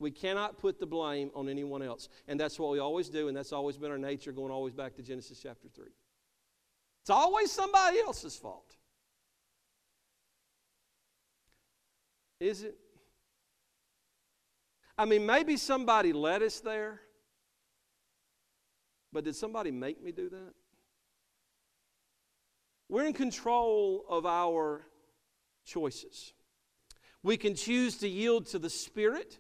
[0.01, 2.09] We cannot put the blame on anyone else.
[2.27, 4.95] And that's what we always do, and that's always been our nature, going always back
[4.95, 5.85] to Genesis chapter 3.
[7.03, 8.75] It's always somebody else's fault.
[12.39, 12.75] Is it?
[14.97, 16.99] I mean, maybe somebody led us there,
[19.13, 20.53] but did somebody make me do that?
[22.89, 24.81] We're in control of our
[25.63, 26.33] choices.
[27.21, 29.37] We can choose to yield to the Spirit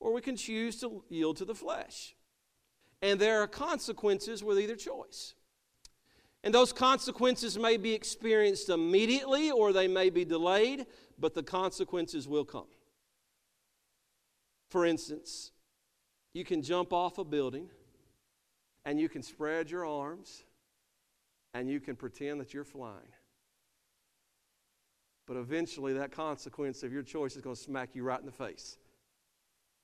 [0.00, 2.14] or we can choose to yield to the flesh.
[3.02, 5.34] And there are consequences with either choice.
[6.44, 10.86] And those consequences may be experienced immediately or they may be delayed,
[11.18, 12.68] but the consequences will come.
[14.68, 15.52] For instance,
[16.32, 17.68] you can jump off a building
[18.84, 20.44] and you can spread your arms
[21.54, 23.12] and you can pretend that you're flying.
[25.26, 28.32] But eventually, that consequence of your choice is going to smack you right in the
[28.32, 28.78] face.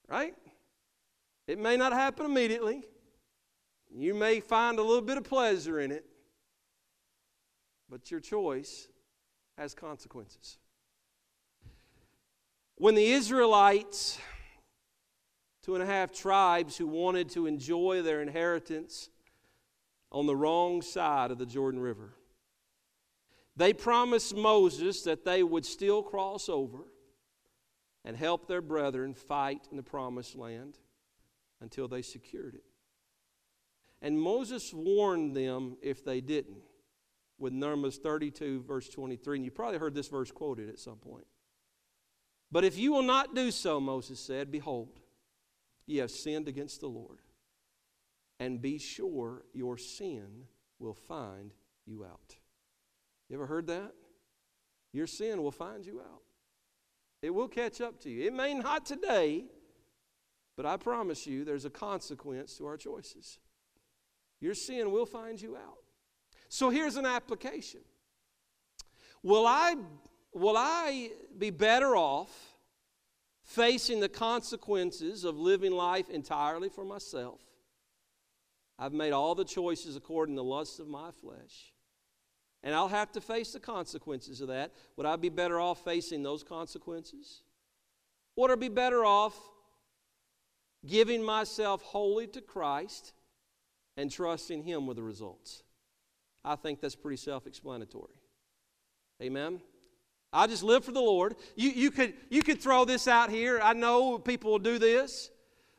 [0.08, 0.34] Right?
[1.46, 2.84] It may not happen immediately.
[3.90, 6.04] You may find a little bit of pleasure in it,
[7.88, 8.88] but your choice
[9.56, 10.58] has consequences.
[12.76, 14.18] When the Israelites,
[15.62, 19.10] two and a half tribes who wanted to enjoy their inheritance
[20.10, 22.14] on the wrong side of the Jordan River,
[23.56, 26.78] they promised Moses that they would still cross over
[28.04, 30.78] and help their brethren fight in the promised land
[31.60, 32.64] until they secured it.
[34.02, 36.62] And Moses warned them if they didn't,
[37.38, 39.38] with Numbers 32, verse 23.
[39.38, 41.26] And you probably heard this verse quoted at some point.
[42.52, 45.00] But if you will not do so, Moses said, behold,
[45.86, 47.20] ye have sinned against the Lord,
[48.38, 50.44] and be sure your sin
[50.78, 51.54] will find
[51.86, 52.36] you out.
[53.28, 53.92] You ever heard that?
[54.92, 56.23] Your sin will find you out.
[57.24, 58.26] It will catch up to you.
[58.26, 59.46] It may not today,
[60.58, 63.38] but I promise you there's a consequence to our choices.
[64.42, 65.78] Your sin will find you out.
[66.50, 67.80] So here's an application.
[69.22, 69.74] Will I,
[70.34, 72.30] will I be better off
[73.42, 77.40] facing the consequences of living life entirely for myself?
[78.78, 81.73] I've made all the choices according to the lusts of my flesh.
[82.64, 84.72] And I'll have to face the consequences of that.
[84.96, 87.42] Would I be better off facing those consequences?
[88.36, 89.38] Would I be better off
[90.86, 93.12] giving myself wholly to Christ
[93.98, 95.62] and trusting Him with the results?
[96.42, 98.14] I think that's pretty self explanatory.
[99.22, 99.60] Amen?
[100.32, 101.36] I just live for the Lord.
[101.54, 103.60] You, you, could, you could throw this out here.
[103.62, 105.30] I know people will do this.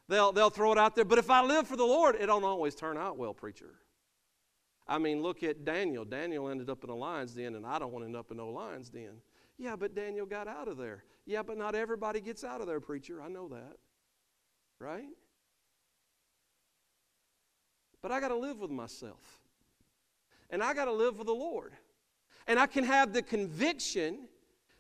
[0.08, 1.04] They'll, they'll throw it out there.
[1.04, 3.74] But if I live for the Lord, it don't always turn out well, preacher.
[4.88, 6.06] I mean, look at Daniel.
[6.06, 8.38] Daniel ended up in a lion's den, and I don't want to end up in
[8.38, 9.22] no lion's den.
[9.58, 11.04] Yeah, but Daniel got out of there.
[11.26, 13.22] Yeah, but not everybody gets out of there, preacher.
[13.22, 13.78] I know that.
[14.80, 15.06] Right?
[18.02, 19.40] But I got to live with myself.
[20.52, 21.74] And I got to live with the Lord.
[22.46, 24.28] And I can have the conviction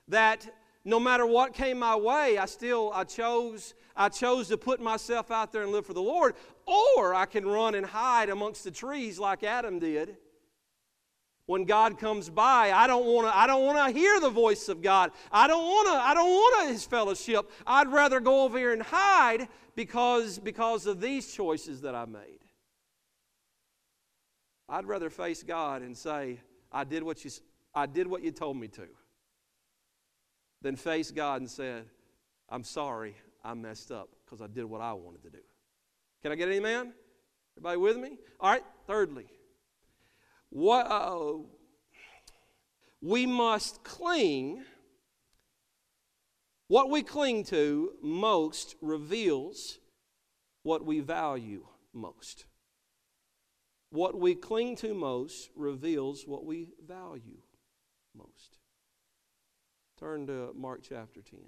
[0.08, 0.48] that
[0.84, 5.32] no matter what came my way, I still I chose I chose to put myself
[5.32, 8.72] out there and live for the Lord, or I can run and hide amongst the
[8.72, 10.18] trees like Adam did.
[11.48, 14.68] When God comes by, I don't want to I don't want to hear the voice
[14.68, 15.12] of God.
[15.32, 17.52] I don't want to I don't want his fellowship.
[17.68, 22.40] I'd rather go over here and hide because because of these choices that I made.
[24.68, 26.40] I'd rather face God and say,
[26.72, 27.30] I did what you
[27.76, 28.88] I did what you told me to
[30.64, 31.86] than face God and said,
[32.50, 35.44] I'm sorry, I messed up because I did what I wanted to do.
[36.26, 36.92] Can I get an amen?
[37.56, 38.18] Everybody with me?
[38.40, 39.28] All right, thirdly,
[40.50, 41.34] what, uh,
[43.00, 44.64] we must cling.
[46.68, 49.78] What we cling to most reveals
[50.64, 52.46] what we value most.
[53.92, 57.38] What we cling to most reveals what we value
[58.18, 58.58] most.
[60.00, 61.42] Turn to Mark chapter 10.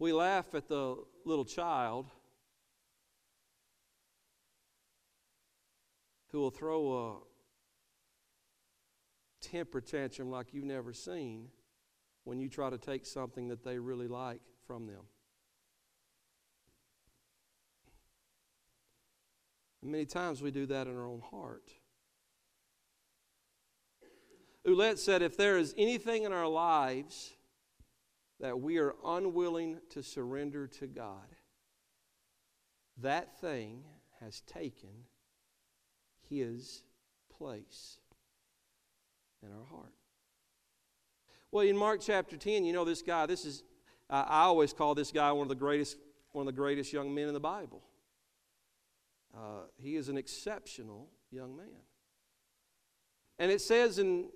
[0.00, 2.06] We laugh at the little child
[6.32, 7.16] who will throw a
[9.46, 11.48] temper tantrum like you've never seen
[12.24, 15.02] when you try to take something that they really like from them.
[19.82, 21.72] Many times we do that in our own heart.
[24.66, 27.34] Ouellette said if there is anything in our lives
[28.40, 31.36] that we are unwilling to surrender to God,
[32.96, 33.84] that thing
[34.20, 34.90] has taken
[36.28, 36.82] His
[37.36, 37.98] place
[39.42, 39.92] in our heart.
[41.52, 43.62] Well, in Mark chapter 10, you know this guy, this is,
[44.08, 45.96] I always call this guy one of the greatest,
[46.32, 47.82] one of the greatest young men in the Bible.
[49.34, 51.66] Uh, he is an exceptional young man.
[53.38, 54.28] And it says in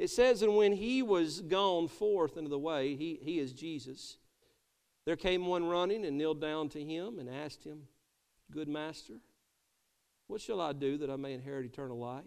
[0.00, 4.16] it says, and when he was gone forth into the way, he, he is Jesus,
[5.04, 7.82] there came one running and kneeled down to him and asked him,
[8.50, 9.20] Good master,
[10.26, 12.24] what shall I do that I may inherit eternal life?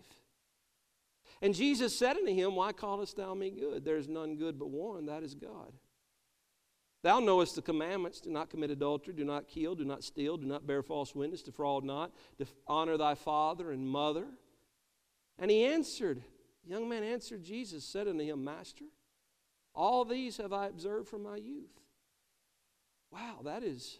[1.41, 3.83] And Jesus said unto him, Why callest thou me good?
[3.83, 5.73] There is none good but one, that is God.
[7.01, 10.45] Thou knowest the commandments do not commit adultery, do not kill, do not steal, do
[10.45, 12.11] not bear false witness, defraud not,
[12.67, 14.27] honor thy father and mother.
[15.39, 16.21] And he answered,
[16.65, 18.85] young man answered Jesus, said unto him, Master,
[19.75, 21.79] all these have I observed from my youth.
[23.11, 23.99] Wow, that is,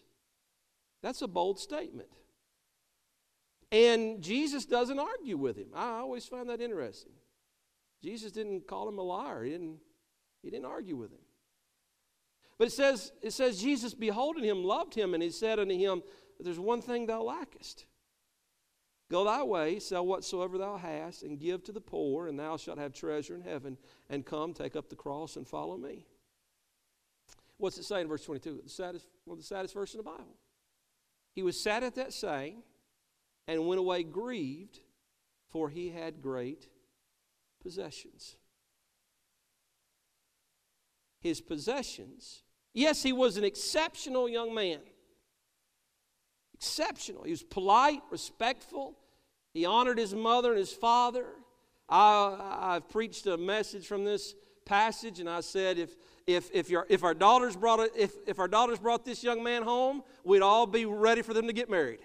[1.02, 2.08] that's a bold statement.
[3.70, 5.68] And Jesus doesn't argue with him.
[5.74, 7.12] I always find that interesting.
[8.02, 9.44] Jesus didn't call him a liar.
[9.44, 9.78] He didn't,
[10.42, 11.18] he didn't argue with him.
[12.58, 16.02] But it says, it says, Jesus beholding him loved him, and he said unto him,
[16.38, 17.86] There's one thing thou lackest.
[19.10, 22.78] Go thy way, sell whatsoever thou hast, and give to the poor, and thou shalt
[22.78, 23.76] have treasure in heaven.
[24.08, 26.06] And come, take up the cross, and follow me.
[27.58, 28.62] What's it say in verse 22?
[28.64, 30.38] The saddest, one of the saddest verse in the Bible.
[31.34, 32.62] He was sad at that saying,
[33.46, 34.80] and went away grieved,
[35.48, 36.68] for he had great
[37.62, 38.36] possessions.
[41.20, 42.42] His possessions.
[42.72, 44.80] Yes, he was an exceptional young man.
[46.64, 47.24] Exceptional.
[47.24, 48.96] He was polite, respectful.
[49.52, 51.26] He honored his mother and his father.
[51.90, 54.34] I, I've preached a message from this
[54.64, 55.94] passage, and I said, if,
[56.26, 59.62] if, if, your, if, our daughters brought if, if our daughters brought this young man
[59.62, 62.00] home, we'd all be ready for them to get married.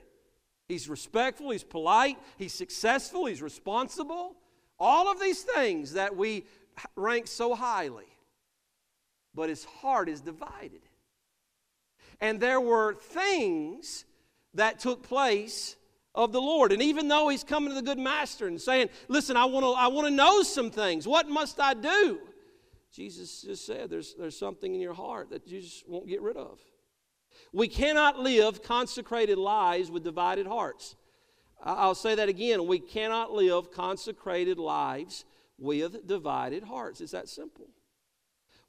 [0.68, 4.36] He's respectful, he's polite, he's successful, he's responsible.
[4.78, 6.44] All of these things that we
[6.98, 8.08] rank so highly.
[9.34, 10.82] But his heart is divided.
[12.20, 14.04] And there were things
[14.54, 15.76] that took place
[16.16, 16.72] of the Lord.
[16.72, 19.72] And even though he's coming to the good master and saying, Listen, I want to
[19.72, 21.08] I want to know some things.
[21.08, 22.20] What must I do?
[22.92, 26.38] Jesus just said, there's, there's something in your heart that you just won't get rid
[26.38, 26.60] of.
[27.54, 30.96] We cannot live consecrated lives with divided hearts.
[31.64, 32.68] I'll say that again.
[32.68, 35.26] We cannot live consecrated lives
[35.58, 37.02] with divided hearts.
[37.02, 37.68] It's that simple.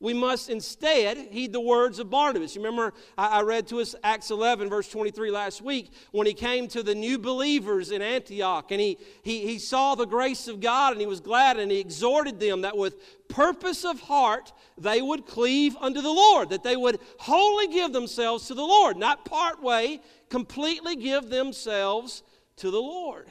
[0.03, 2.57] We must instead heed the words of Barnabas.
[2.57, 6.69] You remember, I read to us Acts 11, verse 23 last week, when he came
[6.69, 10.93] to the new believers in Antioch and he, he, he saw the grace of God
[10.93, 15.27] and he was glad and he exhorted them that with purpose of heart they would
[15.27, 19.63] cleave unto the Lord, that they would wholly give themselves to the Lord, not part
[19.63, 22.23] way, completely give themselves
[22.57, 23.27] to the Lord.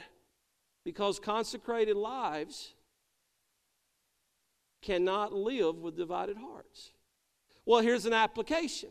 [0.84, 2.74] Because consecrated lives
[4.82, 6.92] cannot live with divided hearts.
[7.64, 8.90] Well, here's an application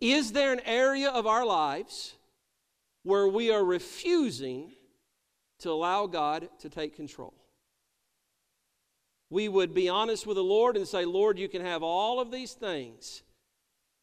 [0.00, 2.14] Is there an area of our lives
[3.02, 4.72] where we are refusing
[5.60, 7.34] to allow God to take control?
[9.30, 12.30] We would be honest with the Lord and say, Lord, you can have all of
[12.30, 13.22] these things.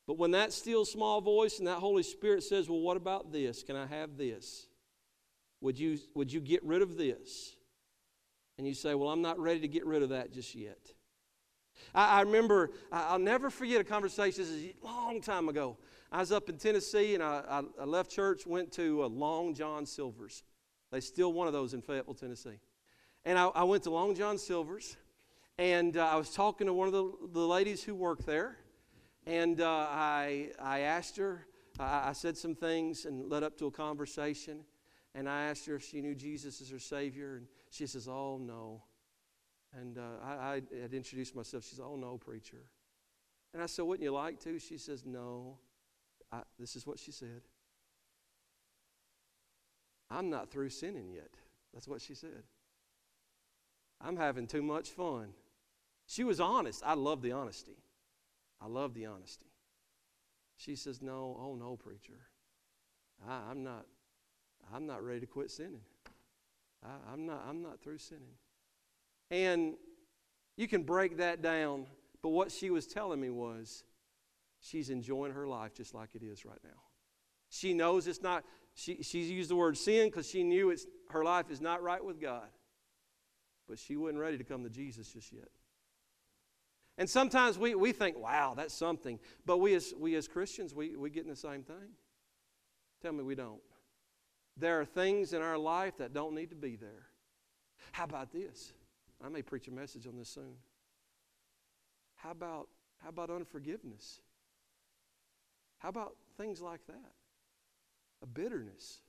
[0.07, 3.63] But when that still small voice and that Holy Spirit says, Well, what about this?
[3.63, 4.67] Can I have this?
[5.61, 7.54] Would you, would you get rid of this?
[8.57, 10.91] And you say, Well, I'm not ready to get rid of that just yet.
[11.93, 15.77] I, I remember, I, will never forget a conversation, this is a long time ago.
[16.11, 19.53] I was up in Tennessee and I, I, I left church, went to uh, Long
[19.53, 20.43] John Silver's.
[20.91, 22.59] They still one of those in Fayetteville, Tennessee.
[23.25, 24.95] And I, I went to Long John Silver's
[25.57, 28.57] and uh, I was talking to one of the, the ladies who worked there.
[29.25, 31.47] And uh, I, I asked her,
[31.79, 34.59] I, I said some things and led up to a conversation.
[35.15, 37.37] And I asked her if she knew Jesus as her Savior.
[37.37, 38.83] And she says, Oh, no.
[39.77, 41.63] And uh, I, had introduced myself.
[41.63, 42.63] She says, Oh, no, preacher.
[43.53, 44.59] And I said, Wouldn't you like to?
[44.59, 45.57] She says, No.
[46.31, 47.41] I, this is what she said.
[50.09, 51.31] I'm not through sinning yet.
[51.73, 52.43] That's what she said.
[53.99, 55.29] I'm having too much fun.
[56.07, 56.81] She was honest.
[56.85, 57.77] I love the honesty.
[58.61, 59.47] I love the honesty.
[60.55, 62.19] She says, No, oh no, preacher.
[63.27, 63.85] I, I'm not
[64.73, 65.81] I'm not ready to quit sinning.
[66.85, 68.35] I, I'm, not, I'm not through sinning.
[69.31, 69.73] And
[70.57, 71.87] you can break that down,
[72.21, 73.83] but what she was telling me was
[74.59, 76.81] she's enjoying her life just like it is right now.
[77.49, 81.23] She knows it's not, she, she used the word sin because she knew it's, her
[81.23, 82.47] life is not right with God.
[83.67, 85.49] But she wasn't ready to come to Jesus just yet.
[86.97, 89.19] And sometimes we, we think, wow, that's something.
[89.45, 91.93] But we as, we as Christians, we, we get in the same thing.
[93.01, 93.59] Tell me we don't.
[94.57, 97.07] There are things in our life that don't need to be there.
[97.91, 98.73] How about this?
[99.23, 100.55] I may preach a message on this soon.
[102.15, 102.67] How about,
[103.03, 104.21] how about unforgiveness?
[105.79, 107.11] How about things like that?
[108.23, 108.99] A bitterness.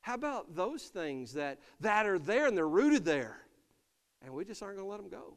[0.00, 3.38] How about those things that, that are there and they're rooted there?
[4.22, 5.36] And we just aren't going to let them go.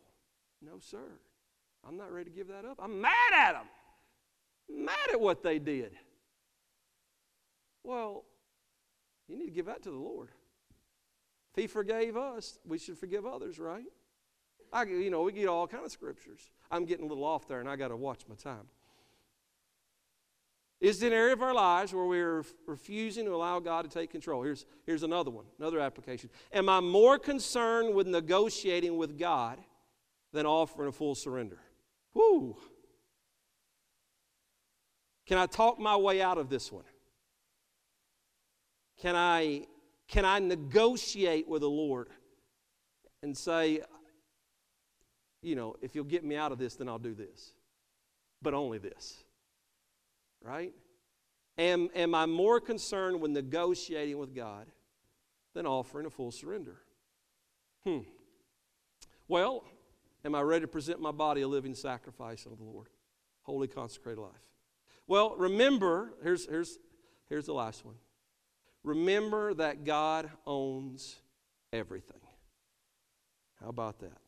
[0.61, 1.19] No, sir.
[1.87, 2.79] I'm not ready to give that up.
[2.81, 3.65] I'm mad at them.
[4.85, 5.91] Mad at what they did.
[7.83, 8.25] Well,
[9.27, 10.29] you need to give that to the Lord.
[11.53, 13.85] If He forgave us, we should forgive others, right?
[14.71, 16.51] I, you know, we get all kind of scriptures.
[16.69, 18.67] I'm getting a little off there, and I got to watch my time.
[20.79, 24.11] Is it an area of our lives where we're refusing to allow God to take
[24.11, 24.43] control?
[24.43, 26.29] Here's, here's another one, another application.
[26.53, 29.59] Am I more concerned with negotiating with God
[30.33, 31.59] than offering a full surrender?
[32.13, 32.57] Whoo!
[35.25, 36.83] Can I talk my way out of this one?
[39.01, 39.65] Can I,
[40.07, 42.09] can I negotiate with the Lord
[43.21, 43.81] and say,
[45.41, 47.53] you know, if you'll get me out of this, then I'll do this,
[48.41, 49.23] but only this?
[50.41, 50.73] Right?
[51.57, 54.67] Am, am I more concerned with negotiating with God
[55.53, 56.77] than offering a full surrender?
[57.83, 57.99] Hmm.
[59.27, 59.63] Well,
[60.23, 62.87] am I ready to present my body a living sacrifice unto the Lord?
[63.43, 64.31] Holy consecrated life.
[65.07, 66.77] Well, remember, here's, here's,
[67.29, 67.95] here's the last one.
[68.87, 71.17] Remember that God owns
[71.73, 72.21] everything.
[73.61, 74.21] How about that?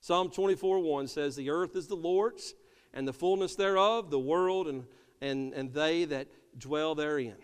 [0.00, 2.54] Psalm 24 1 says, The earth is the Lord's,
[2.94, 4.84] and the fullness thereof, the world and,
[5.20, 6.28] and, and they that
[6.58, 7.36] dwell therein.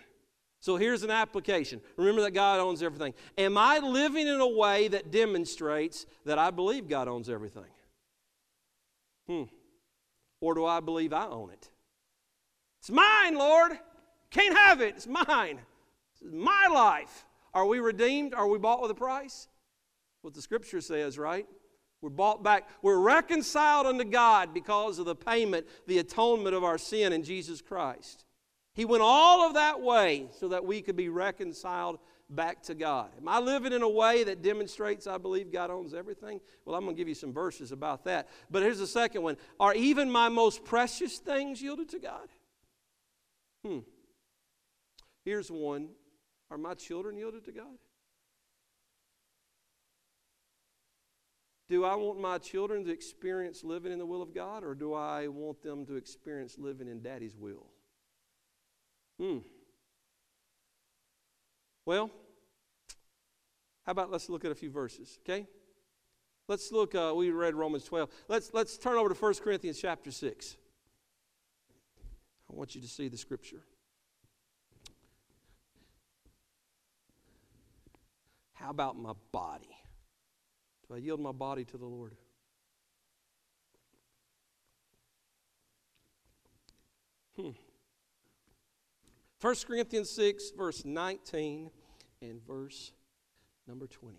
[0.60, 1.80] So here's an application.
[1.96, 3.12] Remember that God owns everything.
[3.36, 7.64] Am I living in a way that demonstrates that I believe God owns everything?
[9.28, 9.44] Hmm.
[10.40, 11.68] Or do I believe I own it?
[12.78, 13.72] It's mine, Lord.
[14.30, 14.94] Can't have it.
[14.96, 15.58] It's mine.
[16.32, 17.24] My life.
[17.54, 18.34] Are we redeemed?
[18.34, 19.48] Are we bought with a price?
[20.22, 21.46] What the scripture says, right?
[22.02, 22.68] We're bought back.
[22.82, 27.62] We're reconciled unto God because of the payment, the atonement of our sin in Jesus
[27.62, 28.24] Christ.
[28.74, 31.98] He went all of that way so that we could be reconciled
[32.28, 33.10] back to God.
[33.18, 36.40] Am I living in a way that demonstrates I believe God owns everything?
[36.64, 38.28] Well, I'm going to give you some verses about that.
[38.50, 42.28] But here's the second one Are even my most precious things yielded to God?
[43.64, 43.78] Hmm.
[45.24, 45.88] Here's one
[46.50, 47.78] Are my children yielded to God?
[51.68, 54.94] Do I want my children to experience living in the will of God, or do
[54.94, 57.66] I want them to experience living in Daddy's will?
[59.18, 59.38] Hmm.
[61.84, 62.10] Well,
[63.84, 65.46] how about let's look at a few verses, okay?
[66.48, 68.08] Let's look, uh, we read Romans 12.
[68.28, 70.56] Let's, let's turn over to 1 Corinthians chapter 6.
[72.48, 73.62] I want you to see the scripture.
[78.56, 79.68] How about my body?
[80.88, 82.16] Do I yield my body to the Lord?
[87.36, 87.50] Hmm.
[89.42, 91.70] 1 Corinthians 6, verse 19
[92.22, 92.92] and verse
[93.68, 94.16] number 20.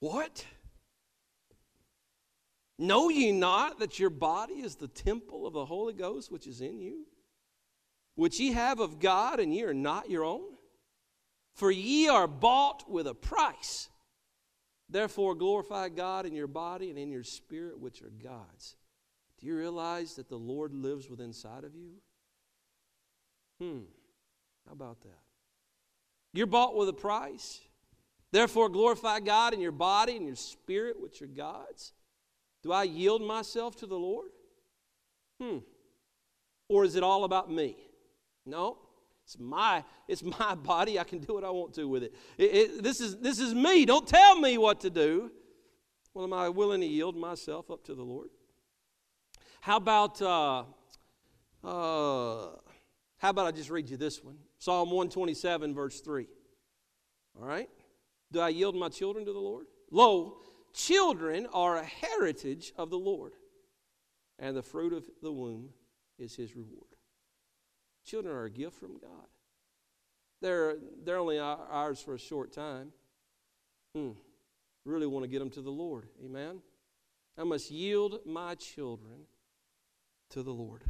[0.00, 0.44] What?
[2.78, 6.60] Know ye not that your body is the temple of the Holy Ghost which is
[6.60, 7.06] in you,
[8.14, 10.53] which ye have of God, and ye are not your own?
[11.54, 13.88] For ye are bought with a price.
[14.88, 18.76] Therefore, glorify God in your body and in your spirit, which are God's.
[19.38, 21.92] Do you realize that the Lord lives within inside of you?
[23.60, 23.80] Hmm.
[24.66, 25.20] How about that?
[26.32, 27.60] You're bought with a price.
[28.32, 31.92] Therefore, glorify God in your body and your spirit, which are God's.
[32.62, 34.30] Do I yield myself to the Lord?
[35.40, 35.58] Hmm.
[36.68, 37.76] Or is it all about me?
[38.44, 38.78] No.
[39.24, 40.98] It's my, it's my body.
[40.98, 42.14] I can do what I want to with it.
[42.38, 43.84] it, it this, is, this is me.
[43.84, 45.30] Don't tell me what to do.
[46.12, 48.28] Well, am I willing to yield myself up to the Lord?
[49.60, 50.60] How about, uh,
[51.64, 52.50] uh,
[53.18, 54.36] how about I just read you this one?
[54.58, 56.28] Psalm 127, verse 3.
[57.40, 57.68] All right?
[58.30, 59.66] Do I yield my children to the Lord?
[59.90, 60.36] Lo,
[60.72, 63.32] children are a heritage of the Lord,
[64.38, 65.70] and the fruit of the womb
[66.18, 66.93] is his reward.
[68.04, 69.28] Children are a gift from God.
[70.40, 72.92] They're, they're only ours for a short time.
[73.94, 74.10] Hmm.
[74.84, 76.08] Really want to get them to the Lord.
[76.22, 76.60] Amen?
[77.38, 79.26] I must yield my children
[80.30, 80.82] to the Lord.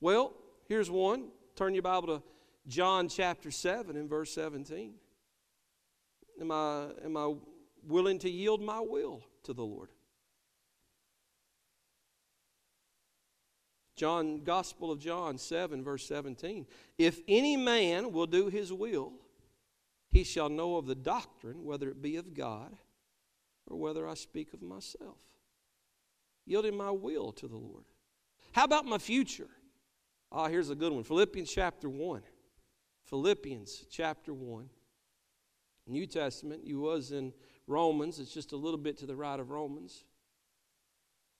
[0.00, 0.34] Well,
[0.68, 1.28] here's one.
[1.56, 2.22] Turn your Bible to
[2.66, 4.94] John chapter 7 and verse 17.
[6.40, 7.34] Am I, am I
[7.86, 9.88] willing to yield my will to the Lord?
[13.96, 16.66] John, Gospel of John 7, verse 17.
[16.98, 19.12] If any man will do his will,
[20.10, 22.76] he shall know of the doctrine, whether it be of God
[23.66, 25.18] or whether I speak of myself.
[26.46, 27.84] Yielding my will to the Lord.
[28.52, 29.48] How about my future?
[30.30, 32.22] Ah, oh, here's a good one Philippians chapter 1.
[33.04, 34.68] Philippians chapter 1.
[35.86, 37.32] New Testament, you was in
[37.66, 40.04] Romans, it's just a little bit to the right of Romans.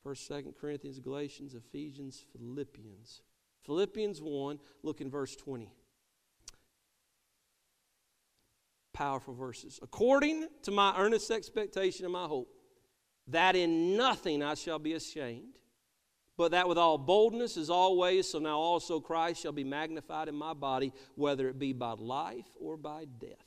[0.04, 3.22] First, Second Corinthians, Galatians, Ephesians, Philippians.
[3.62, 5.72] Philippians 1, look in verse 20.
[8.92, 9.80] Powerful verses.
[9.82, 12.48] According to my earnest expectation and my hope,
[13.28, 15.58] that in nothing I shall be ashamed,
[16.36, 20.34] but that with all boldness as always, so now also Christ shall be magnified in
[20.34, 23.46] my body, whether it be by life or by death.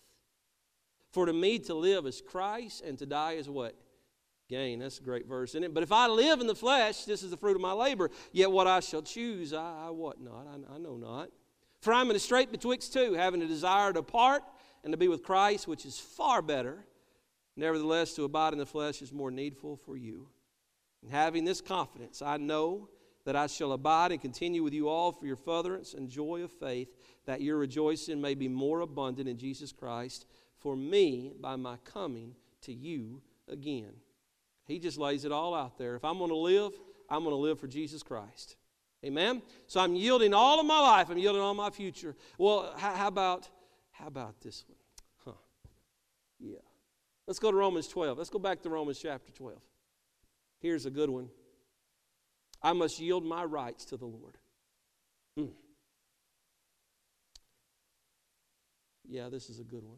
[1.11, 3.75] For to me to live is Christ, and to die is what?
[4.47, 4.79] Gain.
[4.79, 5.73] That's a great verse, isn't it?
[5.73, 8.09] But if I live in the flesh, this is the fruit of my labor.
[8.31, 10.47] Yet what I shall choose, I, I what not?
[10.47, 11.29] I, I know not.
[11.81, 14.43] For I'm in a strait betwixt two, having a desire to part
[14.83, 16.85] and to be with Christ, which is far better.
[17.55, 20.27] Nevertheless, to abide in the flesh is more needful for you.
[21.01, 22.89] And having this confidence, I know
[23.25, 26.51] that I shall abide and continue with you all for your furtherance and joy of
[26.51, 26.87] faith,
[27.25, 30.25] that your rejoicing may be more abundant in Jesus Christ
[30.59, 33.91] for me by my coming to you again.
[34.67, 35.95] He just lays it all out there.
[35.95, 36.73] If I'm going to live,
[37.09, 38.57] I'm going to live for Jesus Christ.
[39.05, 39.41] Amen.
[39.67, 41.09] So I'm yielding all of my life.
[41.09, 42.15] I'm yielding all my future.
[42.37, 43.47] Well, how, how about
[43.91, 44.77] how about this one?
[45.25, 45.41] Huh.
[46.39, 46.57] Yeah.
[47.25, 48.17] Let's go to Romans 12.
[48.17, 49.57] Let's go back to Romans chapter 12.
[50.59, 51.29] Here's a good one.
[52.61, 54.37] I must yield my rights to the Lord.
[55.35, 55.45] Hmm.
[59.07, 59.97] Yeah, this is a good one.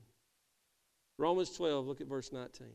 [1.18, 2.68] Romans 12, look at verse 19.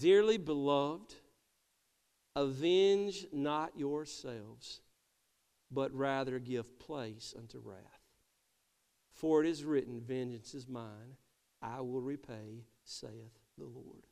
[0.00, 1.14] Dearly beloved,
[2.34, 4.80] avenge not yourselves,
[5.70, 7.76] but rather give place unto wrath.
[9.12, 11.16] For it is written, Vengeance is mine,
[11.60, 14.06] I will repay, saith the Lord.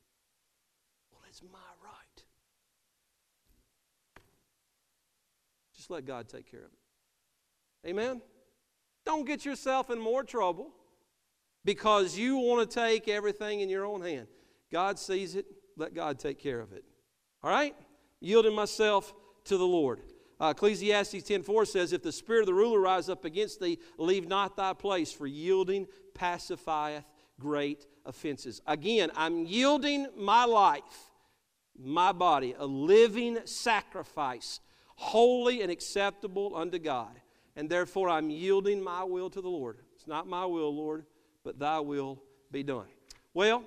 [1.10, 2.22] Well, it's my right.
[5.74, 7.88] Just let God take care of it.
[7.88, 8.20] Amen?
[9.06, 10.70] Don't get yourself in more trouble
[11.64, 14.26] because you want to take everything in your own hand.
[14.70, 15.46] God sees it,
[15.78, 16.84] let God take care of it.
[17.42, 17.74] All right?
[18.20, 19.14] Yielding myself
[19.44, 20.00] to the Lord.
[20.40, 24.28] Uh, Ecclesiastes 10.4 says, If the spirit of the ruler rise up against thee, leave
[24.28, 27.04] not thy place, for yielding pacifieth
[27.40, 28.60] great offenses.
[28.66, 31.10] Again, I'm yielding my life,
[31.78, 34.60] my body, a living sacrifice,
[34.96, 37.20] holy and acceptable unto God.
[37.56, 39.78] And therefore, I'm yielding my will to the Lord.
[39.96, 41.06] It's not my will, Lord,
[41.42, 42.22] but thy will
[42.52, 42.86] be done.
[43.34, 43.64] Well,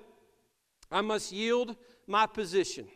[0.90, 1.76] I must yield
[2.06, 2.86] my position.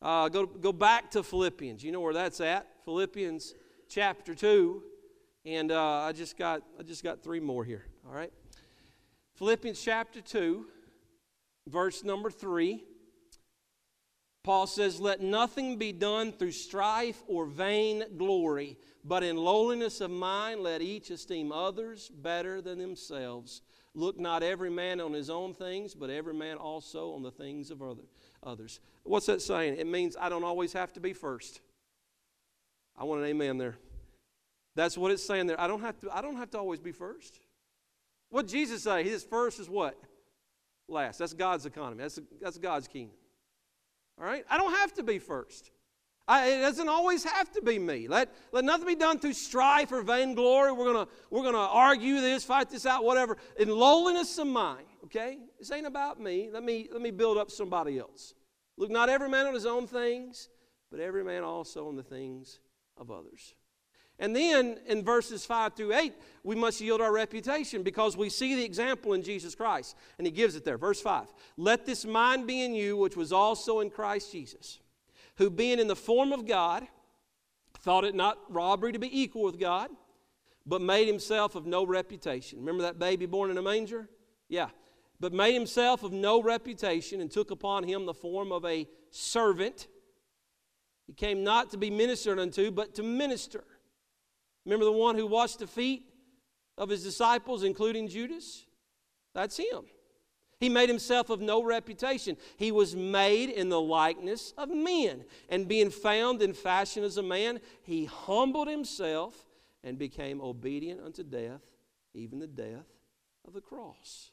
[0.00, 1.82] Uh, go, go back to Philippians.
[1.82, 2.68] You know where that's at?
[2.84, 3.54] Philippians
[3.88, 4.82] chapter 2.
[5.44, 7.84] And uh, I, just got, I just got three more here.
[8.06, 8.32] All right?
[9.36, 10.66] Philippians chapter 2,
[11.68, 12.82] verse number 3.
[14.44, 20.10] Paul says, Let nothing be done through strife or vain glory, but in lowliness of
[20.10, 23.62] mind let each esteem others better than themselves.
[23.94, 27.70] Look not every man on his own things, but every man also on the things
[27.70, 28.04] of other,
[28.42, 28.80] others.
[29.04, 29.76] What's that saying?
[29.78, 31.60] It means I don't always have to be first.
[32.96, 33.76] I want an amen there.
[34.74, 35.60] That's what it's saying there.
[35.60, 37.40] I don't have to, I don't have to always be first.
[38.30, 39.02] What Jesus say?
[39.02, 39.98] His first is what?
[40.88, 41.18] Last.
[41.18, 42.02] That's God's economy.
[42.02, 43.16] That's, that's God's kingdom.
[44.18, 44.44] All right?
[44.50, 45.70] I don't have to be first.
[46.28, 48.06] I, it doesn't always have to be me.
[48.06, 50.72] Let, let nothing be done through strife or vainglory.
[50.72, 53.38] We're going we're gonna argue this, fight this out, whatever.
[53.58, 55.38] In lowliness of mind, okay?
[55.58, 56.48] This ain't about me.
[56.52, 58.34] Let me, let me build up somebody else.
[58.76, 60.48] Look, not every man on his own things,
[60.90, 62.60] but every man also on the things
[62.96, 63.54] of others.
[64.20, 68.56] And then in verses 5 through 8, we must yield our reputation because we see
[68.56, 69.96] the example in Jesus Christ.
[70.18, 70.78] And he gives it there.
[70.78, 74.80] Verse 5 Let this mind be in you, which was also in Christ Jesus
[75.38, 76.86] who being in the form of God,
[77.78, 79.88] thought it not robbery to be equal with God,
[80.66, 82.58] but made himself of no reputation.
[82.58, 84.08] Remember that baby born in a manger?
[84.48, 84.68] Yeah.
[85.20, 89.88] But made himself of no reputation and took upon him the form of a servant.
[91.06, 93.64] He came not to be ministered unto, but to minister.
[94.64, 96.04] Remember the one who washed the feet
[96.76, 98.66] of his disciples, including Judas?
[99.34, 99.86] That's him.
[100.60, 102.36] He made himself of no reputation.
[102.56, 105.24] He was made in the likeness of men.
[105.48, 109.46] And being found in fashion as a man, he humbled himself
[109.84, 111.62] and became obedient unto death,
[112.12, 112.86] even the death
[113.46, 114.32] of the cross.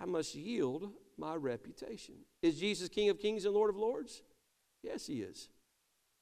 [0.00, 2.14] I must yield my reputation.
[2.42, 4.22] Is Jesus King of kings and Lord of lords?
[4.82, 5.48] Yes, he is.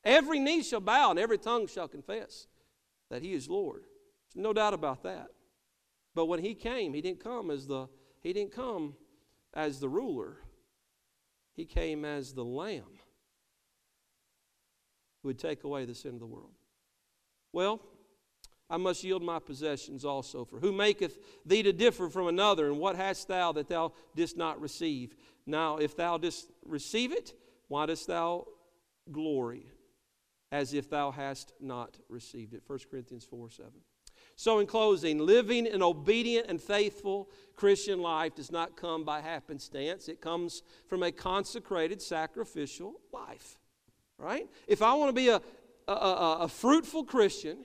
[0.05, 2.47] Every knee shall bow and every tongue shall confess
[3.11, 3.85] that he is Lord.
[4.33, 5.29] There's no doubt about that.
[6.15, 7.89] But when he came, he didn't come as the
[8.23, 8.95] he didn't come
[9.55, 10.39] as the ruler,
[11.55, 12.99] he came as the lamb
[15.23, 16.55] who would take away the sin of the world.
[17.53, 17.81] Well,
[18.69, 20.45] I must yield my possessions also.
[20.45, 22.67] For who maketh thee to differ from another?
[22.67, 25.17] And what hast thou that thou didst not receive?
[25.47, 27.35] Now, if thou didst receive it,
[27.69, 28.47] why dost thou
[29.13, 29.67] glory
[30.51, 32.63] as if thou hast not received it?
[32.67, 33.71] 1 Corinthians 4 7.
[34.35, 40.09] So, in closing, living an obedient and faithful Christian life does not come by happenstance.
[40.09, 43.59] It comes from a consecrated, sacrificial life.
[44.19, 44.49] Right?
[44.67, 45.41] If I want to be a,
[45.89, 47.59] a, a, a fruitful Christian,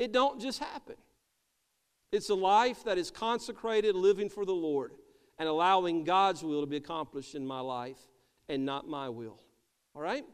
[0.00, 0.96] it don't just happen.
[2.10, 4.92] It's a life that is consecrated, living for the Lord,
[5.38, 7.98] and allowing God's will to be accomplished in my life
[8.48, 9.38] and not my will.
[9.94, 10.24] All right?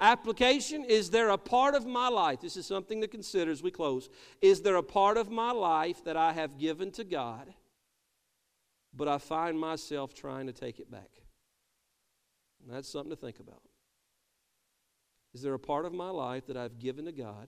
[0.00, 2.40] Application Is there a part of my life?
[2.40, 4.10] This is something to consider as we close.
[4.42, 7.54] Is there a part of my life that I have given to God,
[8.92, 11.10] but I find myself trying to take it back?
[12.60, 13.62] And that's something to think about.
[15.32, 17.46] Is there a part of my life that I've given to God,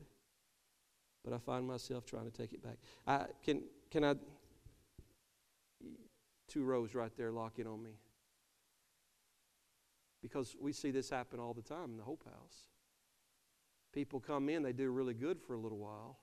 [1.27, 2.77] but I find myself trying to take it back?
[3.05, 4.14] I, can, can I?
[6.47, 7.91] Two rows right there lock in on me.
[10.22, 12.68] Because we see this happen all the time in the Hope House.
[13.93, 16.18] People come in, they do really good for a little while,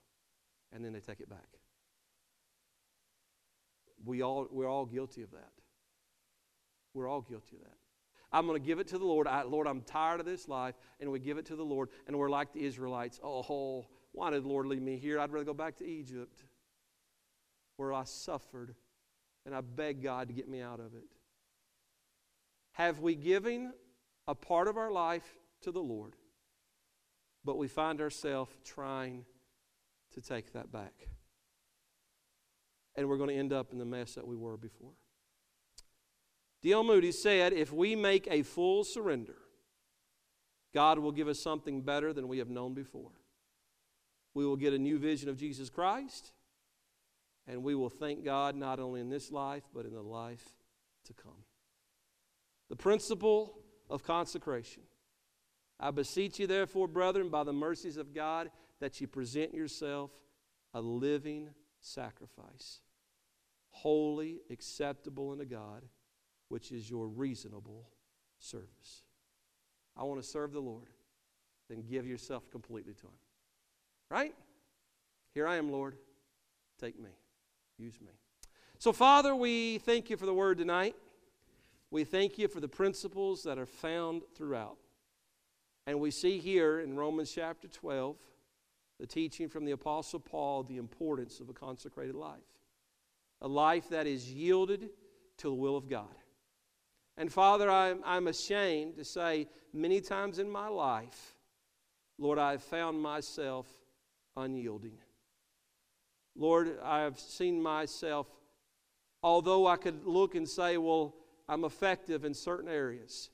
[0.72, 1.58] and then they take it back.
[4.06, 5.52] We all, we're all guilty of that.
[6.94, 7.76] We're all guilty of that.
[8.32, 9.28] I'm going to give it to the Lord.
[9.28, 10.74] I, Lord, I'm tired of this life.
[10.98, 11.90] And we give it to the Lord.
[12.06, 13.20] And we're like the Israelites.
[13.22, 15.18] Oh, why did the Lord leave me here?
[15.18, 16.44] I'd rather go back to Egypt
[17.76, 18.76] where I suffered
[19.44, 21.04] and I begged God to get me out of it.
[22.72, 23.72] Have we given
[24.28, 26.14] a part of our life to the Lord,
[27.44, 29.24] but we find ourselves trying
[30.12, 31.08] to take that back?
[32.94, 34.92] And we're going to end up in the mess that we were before.
[36.62, 36.84] D.L.
[36.84, 39.36] Moody said, If we make a full surrender,
[40.72, 43.10] God will give us something better than we have known before.
[44.34, 46.32] We will get a new vision of Jesus Christ,
[47.46, 50.44] and we will thank God not only in this life, but in the life
[51.04, 51.44] to come.
[52.68, 53.58] The principle
[53.88, 54.82] of consecration.
[55.78, 60.10] I beseech you, therefore, brethren, by the mercies of God, that you present yourself
[60.72, 62.80] a living sacrifice,
[63.70, 65.82] holy, acceptable unto God
[66.48, 67.88] which is your reasonable
[68.38, 69.02] service.
[69.96, 70.88] I want to serve the Lord.
[71.68, 73.23] Then give yourself completely to Him.
[74.10, 74.34] Right?
[75.34, 75.96] Here I am, Lord.
[76.80, 77.10] Take me.
[77.78, 78.12] Use me.
[78.78, 80.94] So, Father, we thank you for the word tonight.
[81.90, 84.76] We thank you for the principles that are found throughout.
[85.86, 88.16] And we see here in Romans chapter 12
[89.00, 92.40] the teaching from the Apostle Paul the importance of a consecrated life,
[93.40, 94.90] a life that is yielded
[95.38, 96.14] to the will of God.
[97.16, 101.36] And Father, I'm, I'm ashamed to say many times in my life,
[102.18, 103.66] Lord, I've found myself
[104.36, 104.98] unyielding.
[106.36, 108.26] Lord, I've seen myself,
[109.22, 111.14] although I could look and say, well,
[111.48, 113.30] I'm effective in certain areas,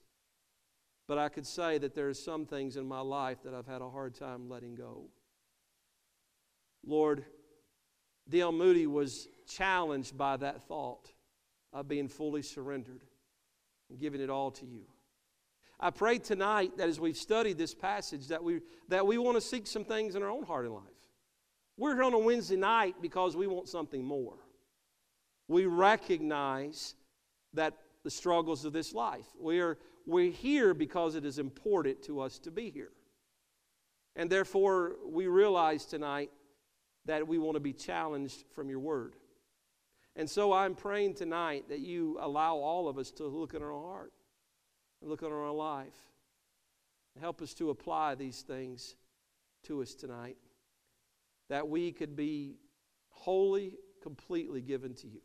[1.08, 3.82] but I could say that there are some things in my life that I've had
[3.82, 5.06] a hard time letting go.
[6.84, 7.24] Lord,
[8.28, 8.52] D.L.
[8.52, 11.10] Moody was challenged by that thought
[11.72, 13.02] of being fully surrendered
[13.88, 14.82] and giving it all to you.
[15.82, 19.40] I pray tonight that as we've studied this passage that we, that we want to
[19.40, 20.84] seek some things in our own heart and life.
[21.78, 24.36] We're here on a Wednesday night because we want something more.
[25.48, 26.94] We recognize
[27.54, 29.24] that the struggles of this life.
[29.40, 32.92] We are, we're here because it is important to us to be here.
[34.16, 36.30] And therefore, we realize tonight
[37.06, 39.14] that we want to be challenged from your word.
[40.14, 43.72] And so I'm praying tonight that you allow all of us to look in our
[43.72, 44.12] heart
[45.02, 45.96] look on our life.
[47.20, 48.94] Help us to apply these things
[49.64, 50.36] to us tonight.
[51.48, 52.56] That we could be
[53.08, 55.20] wholly, completely given to you.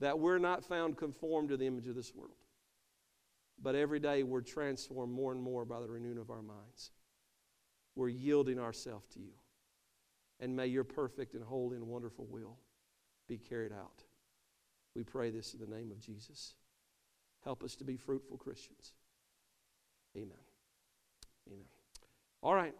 [0.00, 2.36] That we're not found conformed to the image of this world.
[3.60, 6.92] But every day we're transformed more and more by the renewing of our minds.
[7.96, 9.32] We're yielding ourselves to you.
[10.38, 12.58] And may your perfect and holy and wonderful will
[13.26, 14.04] be carried out.
[14.94, 16.54] We pray this in the name of Jesus.
[17.44, 18.92] Help us to be fruitful Christians.
[20.16, 20.32] Amen.
[21.48, 21.64] Amen.
[22.42, 22.74] All right.